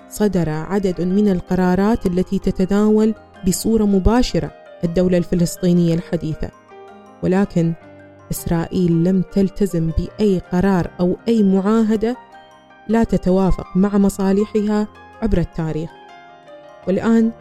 صدر 0.10 0.50
عدد 0.50 1.02
من 1.02 1.30
القرارات 1.30 2.06
التي 2.06 2.40
تتناول 2.40 3.14
بصورة 3.48 3.84
مباشرة 3.84 4.52
الدولة 4.84 5.18
الفلسطينية 5.18 5.94
الحديثة. 5.94 6.50
ولكن 7.24 7.74
إسرائيل 8.32 9.04
لم 9.04 9.22
تلتزم 9.22 9.92
بأي 9.98 10.42
قرار 10.52 10.92
أو 11.00 11.18
أي 11.28 11.44
معاهدة 11.44 12.18
لا 12.88 13.04
تتوافق 13.04 13.78
مع 13.78 13.98
مصالحها 13.98 14.88
عبر 15.22 15.38
التاريخ. 15.38 15.90
والآن 16.88 17.32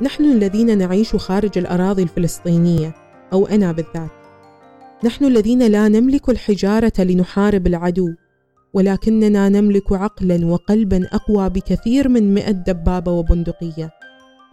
نحن 0.00 0.24
الذين 0.24 0.78
نعيش 0.78 1.16
خارج 1.16 1.58
الأراضي 1.58 2.02
الفلسطينية 2.02 2.94
أو 3.32 3.46
أنا 3.46 3.72
بالذات. 3.72 4.10
نحن 5.04 5.24
الذين 5.24 5.66
لا 5.66 5.88
نملك 5.88 6.28
الحجارة 6.28 6.92
لنحارب 6.98 7.66
العدو 7.66 8.14
ولكننا 8.74 9.48
نملك 9.48 9.92
عقلا 9.92 10.46
وقلبا 10.46 11.08
أقوى 11.12 11.48
بكثير 11.48 12.08
من 12.08 12.34
مئة 12.34 12.50
دبابة 12.50 13.12
وبندقية. 13.12 13.90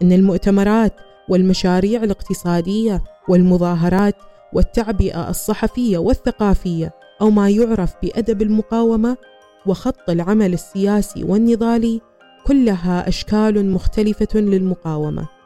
إن 0.02 0.12
المؤتمرات 0.12 0.94
والمشاريع 1.30 2.04
الاقتصادية 2.04 3.04
والمظاهرات 3.30 4.16
والتعبئة 4.54 5.30
الصحفية 5.30 5.98
والثقافية 5.98 6.92
أو 7.22 7.30
ما 7.30 7.50
يعرف 7.50 7.94
بأدب 8.04 8.42
المقاومة 8.42 9.18
وخط 9.66 10.10
العمل 10.10 10.54
السياسي 10.54 11.24
والنضالي 11.24 12.02
كلها 12.48 13.08
أشكال 13.08 13.72
مختلفة 13.72 14.40
للمقاومة. 14.40 15.41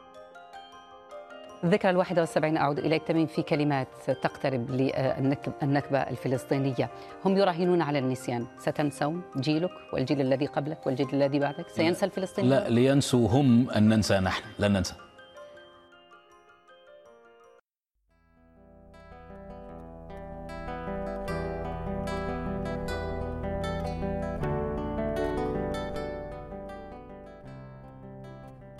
ذكرى 1.64 1.90
الواحدة 1.90 2.20
والسبعين 2.20 2.56
أعود 2.56 2.78
إليك. 2.78 3.02
تميم 3.02 3.26
في 3.26 3.42
كلمات 3.42 3.88
تقترب 4.22 4.70
للنكبة 4.70 5.98
الفلسطينية. 5.98 6.90
هم 7.24 7.36
يراهنون 7.36 7.82
على 7.82 7.98
النسيان. 7.98 8.46
ستنسون 8.58 9.22
جيلك 9.36 9.70
والجيل 9.92 10.20
الذي 10.20 10.46
قبلك 10.46 10.86
والجيل 10.86 11.08
الذي 11.12 11.38
بعدك؟ 11.38 11.68
سينسى 11.68 12.04
الفلسطينيين 12.06 12.54
لا 12.54 12.68
لينسوا 12.68 13.28
هم 13.28 13.70
أن 13.70 13.88
ننسى 13.88 14.20
نحن. 14.20 14.42
لن 14.58 14.72
ننسى. 14.72 14.94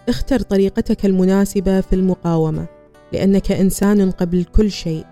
اختر 0.08 0.40
طريقتك 0.40 1.06
المناسبة 1.06 1.80
في 1.80 1.92
المقاومة 1.92 2.66
لأنك 3.12 3.52
إنسان 3.52 4.10
قبل 4.10 4.44
كل 4.44 4.70
شيء 4.70 5.04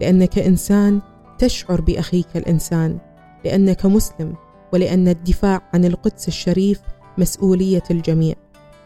لأنك 0.00 0.38
إنسان 0.38 1.00
تشعر 1.38 1.80
بأخيك 1.80 2.36
الإنسان 2.36 2.98
لأنك 3.44 3.86
مسلم 3.86 4.34
ولأن 4.72 5.08
الدفاع 5.08 5.70
عن 5.74 5.84
القدس 5.84 6.28
الشريف 6.28 6.80
مسؤولية 7.18 7.82
الجميع 7.90 8.34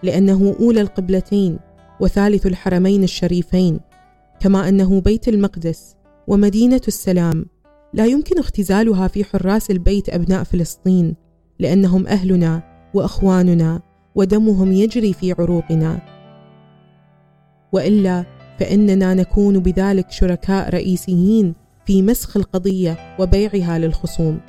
لأنه 0.02 0.56
أولى 0.60 0.80
القبلتين 0.80 1.58
وثالث 2.00 2.46
الحرمين 2.46 3.04
الشريفين 3.04 3.80
كما 4.40 4.68
أنه 4.68 5.00
بيت 5.00 5.28
المقدس 5.28 5.96
ومدينة 6.26 6.80
السلام. 6.88 7.46
لا 7.94 8.06
يمكن 8.06 8.38
اختزالها 8.38 9.08
في 9.08 9.24
حراس 9.24 9.70
البيت 9.70 10.08
أبناء 10.08 10.44
فلسطين 10.44 11.14
لأنهم 11.58 12.06
أهلنا 12.06 12.62
وأخواننا. 12.94 13.82
ودمهم 14.16 14.72
يجري 14.72 15.12
في 15.12 15.32
عروقنا. 15.38 15.98
وإلا 17.72 18.24
فإننا 18.58 19.14
نكون 19.14 19.58
بذلك 19.58 20.10
شركاء 20.10 20.70
رئيسيين 20.70 21.54
في 21.86 22.02
مسخ 22.02 22.36
القضية 22.36 23.16
وبيعها 23.18 23.78
للخصوم. 23.78 24.40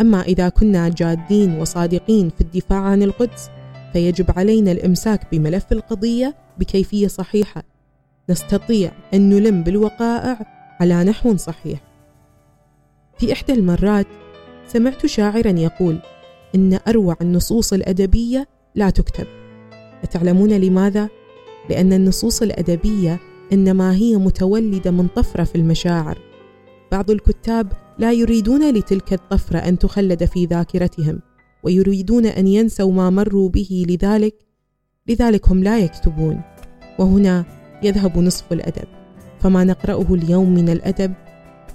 أما 0.00 0.22
إذا 0.22 0.48
كنا 0.48 0.88
جادين 0.88 1.60
وصادقين 1.60 2.30
في 2.30 2.40
الدفاع 2.40 2.78
عن 2.78 3.02
القدس 3.02 3.50
فيجب 3.92 4.26
علينا 4.36 4.72
الإمساك 4.72 5.26
بملف 5.32 5.72
القضية 5.72 6.34
بكيفية 6.58 7.06
صحيحة. 7.06 7.62
نستطيع 8.30 8.92
أن 9.14 9.30
نلم 9.30 9.62
بالوقائع 9.62 10.38
على 10.80 11.04
نحو 11.04 11.36
صحيح. 11.36 11.80
في 13.18 13.32
إحدى 13.32 13.52
المرات 13.52 14.06
سمعت 14.68 15.06
شاعرا 15.06 15.50
يقول 15.50 15.98
إن 16.54 16.78
أروع 16.88 17.16
النصوص 17.22 17.72
الأدبية 17.72 18.55
لا 18.76 18.90
تكتب. 18.90 19.26
أتعلمون 20.02 20.52
لماذا؟ 20.52 21.08
لأن 21.70 21.92
النصوص 21.92 22.42
الأدبية 22.42 23.20
إنما 23.52 23.94
هي 23.94 24.16
متولدة 24.16 24.90
من 24.90 25.08
طفرة 25.08 25.44
في 25.44 25.54
المشاعر. 25.54 26.18
بعض 26.92 27.10
الكتاب 27.10 27.72
لا 27.98 28.12
يريدون 28.12 28.74
لتلك 28.74 29.12
الطفرة 29.12 29.58
أن 29.58 29.78
تخلد 29.78 30.24
في 30.24 30.46
ذاكرتهم 30.46 31.20
ويريدون 31.62 32.26
أن 32.26 32.46
ينسوا 32.46 32.92
ما 32.92 33.10
مروا 33.10 33.48
به 33.48 33.86
لذلك 33.88 34.34
لذلك 35.08 35.48
هم 35.48 35.62
لا 35.62 35.78
يكتبون. 35.78 36.40
وهنا 36.98 37.44
يذهب 37.82 38.18
نصف 38.18 38.52
الأدب. 38.52 38.88
فما 39.40 39.64
نقرأه 39.64 40.14
اليوم 40.14 40.54
من 40.54 40.68
الأدب 40.68 41.14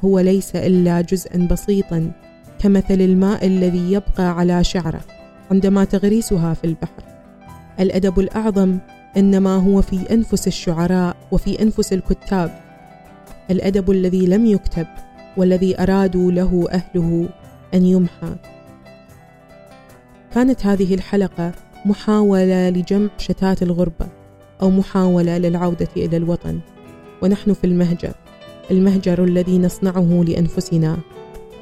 هو 0.06 0.20
ليس 0.20 0.56
إلا 0.56 1.02
جزءا 1.02 1.48
بسيطا 1.52 2.12
كمثل 2.60 3.02
الماء 3.02 3.48
الذي 3.48 3.92
يبقى 3.92 4.38
على 4.38 4.64
شعره. 4.64 5.21
عندما 5.52 5.84
تغريسها 5.84 6.54
في 6.54 6.64
البحر. 6.64 7.04
الأدب 7.80 8.20
الأعظم 8.20 8.78
إنما 9.18 9.56
هو 9.56 9.82
في 9.82 10.14
أنفس 10.14 10.48
الشعراء 10.48 11.16
وفي 11.32 11.62
أنفس 11.62 11.94
الكتاب. 11.94 12.60
الأدب 13.52 13.92
الذي 13.92 14.26
لم 14.26 14.46
يكتب 14.46 14.88
والذي 15.38 15.82
أرادوا 15.82 16.32
له 16.32 16.68
أهله 16.72 17.30
أن 17.74 17.86
يمحى. 17.86 18.36
كانت 20.34 20.66
هذه 20.66 20.96
الحلقة 20.96 21.52
محاولة 21.86 22.70
لجمع 22.70 23.10
شتات 23.18 23.64
الغربة 23.64 24.08
أو 24.62 24.70
محاولة 24.70 25.38
للعودة 25.38 25.90
إلى 25.98 26.18
الوطن. 26.18 26.60
ونحن 27.22 27.54
في 27.54 27.64
المهجر 27.64 28.14
المهجر 28.72 29.24
الذي 29.24 29.60
نصنعه 29.60 30.24
لأنفسنا 30.28 30.98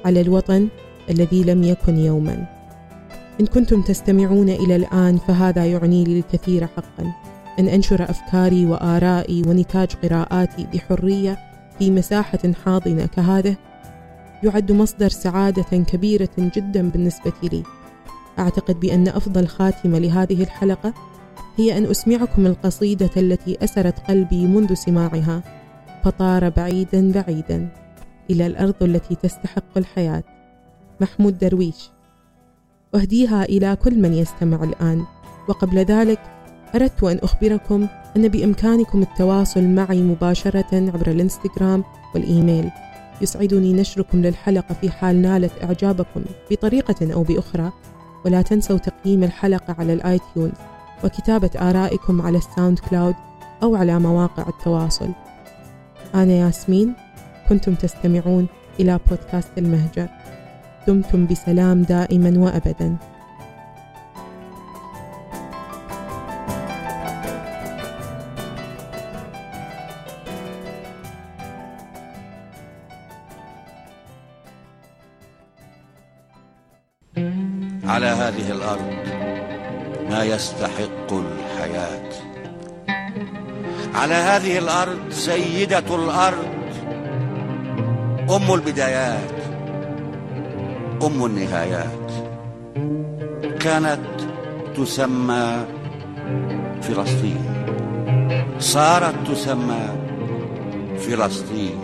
على 0.06 0.22
الوطن 0.22 0.68
الذي 1.10 1.44
لم 1.44 1.64
يكن 1.64 1.98
يوما. 1.98 2.59
إن 3.40 3.46
كنتم 3.46 3.82
تستمعون 3.82 4.50
إلى 4.50 4.76
الآن 4.76 5.18
فهذا 5.18 5.66
يعني 5.66 6.04
لي 6.04 6.20
الكثير 6.20 6.68
حقا. 6.68 7.14
أن 7.60 7.68
أنشر 7.68 8.04
أفكاري 8.04 8.66
وآرائي 8.66 9.44
ونتاج 9.48 9.88
قراءاتي 10.04 10.68
بحرية 10.74 11.38
في 11.80 11.92
مساحة 11.92 12.40
حاضنة 12.66 13.06
كهذه 13.06 13.56
يعد 14.44 14.72
مصدر 14.72 15.10
سعادة 15.10 15.78
كبيرة 15.78 16.30
جدا 16.38 16.90
بالنسبة 16.90 17.34
لي. 17.44 17.64
أعتقد 18.40 18.80
بأن 18.80 19.08
أفضل 19.08 19.48
خاتمة 19.48 20.00
لهذه 20.00 20.44
الحلقة 20.44 20.94
هي 21.58 21.78
أن 21.78 21.86
أسمعكم 21.86 22.46
القصيدة 22.46 23.10
التي 23.18 23.58
أسرت 23.64 24.00
قلبي 24.00 24.46
منذ 24.46 24.74
سماعها 24.74 25.44
فطار 26.04 26.50
بعيدا 26.50 27.12
بعيدا 27.12 27.70
إلى 28.30 28.48
الأرض 28.48 28.84
التي 28.84 29.16
تستحق 29.16 29.78
الحياة. 29.78 30.24
محمود 31.02 31.38
درويش 31.38 31.90
أهديها 32.96 33.44
إلى 33.44 33.76
كل 33.76 34.02
من 34.02 34.14
يستمع 34.14 34.64
الآن. 34.64 35.04
وقبل 35.48 35.78
ذلك 35.78 36.20
أردت 36.76 37.04
أن 37.04 37.20
أخبركم 37.24 37.88
أن 38.18 38.28
بإمكانكم 38.28 39.02
التواصل 39.02 39.64
معي 39.64 40.02
مباشرة 40.02 40.66
عبر 40.74 41.08
الإنستغرام 41.08 41.84
والإيميل. 42.16 42.72
يسعدني 43.22 43.74
نشركم 43.74 44.22
للحلقة 44.22 44.76
في 44.82 44.92
حال 44.92 45.22
نالت 45.22 45.64
إعجابكم 45.64 46.22
بطريقة 46.52 47.14
أو 47.14 47.24
بأخرى. 47.24 47.72
ولا 48.26 48.42
تنسوا 48.42 48.78
تقييم 48.78 49.24
الحلقة 49.24 49.76
على 49.80 49.94
ال 49.93 50.02
iTunes 50.02 50.53
وكتابة 51.04 51.50
آرائكم 51.70 52.22
على 52.22 52.38
ال 52.38 52.80
SoundCloud 52.80 53.16
أو 53.64 53.76
على 53.76 54.00
مواقع 54.00 54.50
التواصل. 54.50 55.10
أنا 56.16 56.34
ياسمين 56.34 56.94
كنتم 57.50 57.76
تستمعون 57.76 58.48
إلى 58.80 59.00
بودكاست 59.10 59.58
المهجر. 59.58 60.08
دمتم 60.88 61.25
بسلام 61.25 61.82
دائما 61.84 62.34
وابدا. 62.38 62.97
على 77.84 78.05
هذه 78.05 78.51
الأرض 78.51 78.93
ما 80.09 80.23
يستحق 80.23 81.13
الحياة. 81.13 82.09
على 83.93 84.13
هذه 84.13 84.57
الأرض 84.57 85.09
سيده 85.09 85.95
الأرض 85.95 86.47
أم 88.30 88.53
البدايات. 88.53 89.39
أم 91.06 91.26
النهايات. 91.26 92.12
كانت 93.60 94.00
تسمى 94.78 95.66
فلسطين. 96.82 97.45
صارت 98.60 99.16
تسمى 99.28 99.86
فلسطين. 100.97 101.80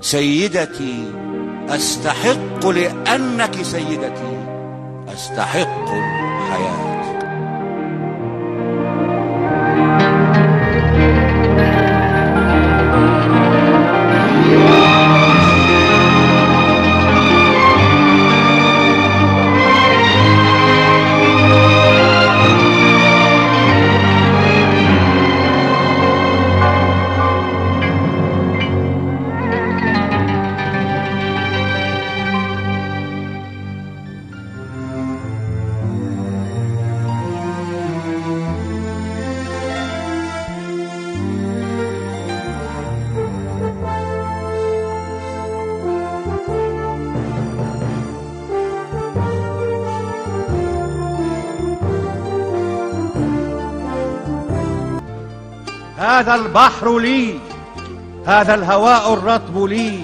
سيدتي 0.00 1.12
أستحق 1.68 2.66
لأنك 2.68 3.62
سيدتي. 3.62 4.36
أستحق 5.14 5.88
الحياة. 5.90 6.79
البحر 56.50 56.98
لي 56.98 57.38
هذا 58.26 58.54
الهواء 58.54 59.14
الرطب 59.14 59.64
لي. 59.64 60.00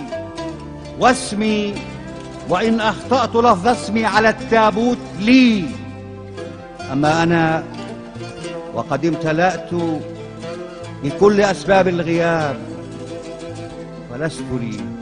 واسمي 1.00 1.74
وإن 2.48 2.80
أخطأت 2.80 3.36
لفظ 3.36 3.68
اسمي 3.68 4.04
على 4.04 4.28
التابوت 4.28 4.98
لي. 5.20 5.64
أما 6.92 7.22
أنا 7.22 7.64
وقد 8.74 9.06
امتلأت 9.06 9.70
بكل 11.02 11.40
أسباب 11.40 11.88
الغياب 11.88 12.56
فلست 14.10 14.44
لي. 14.60 14.95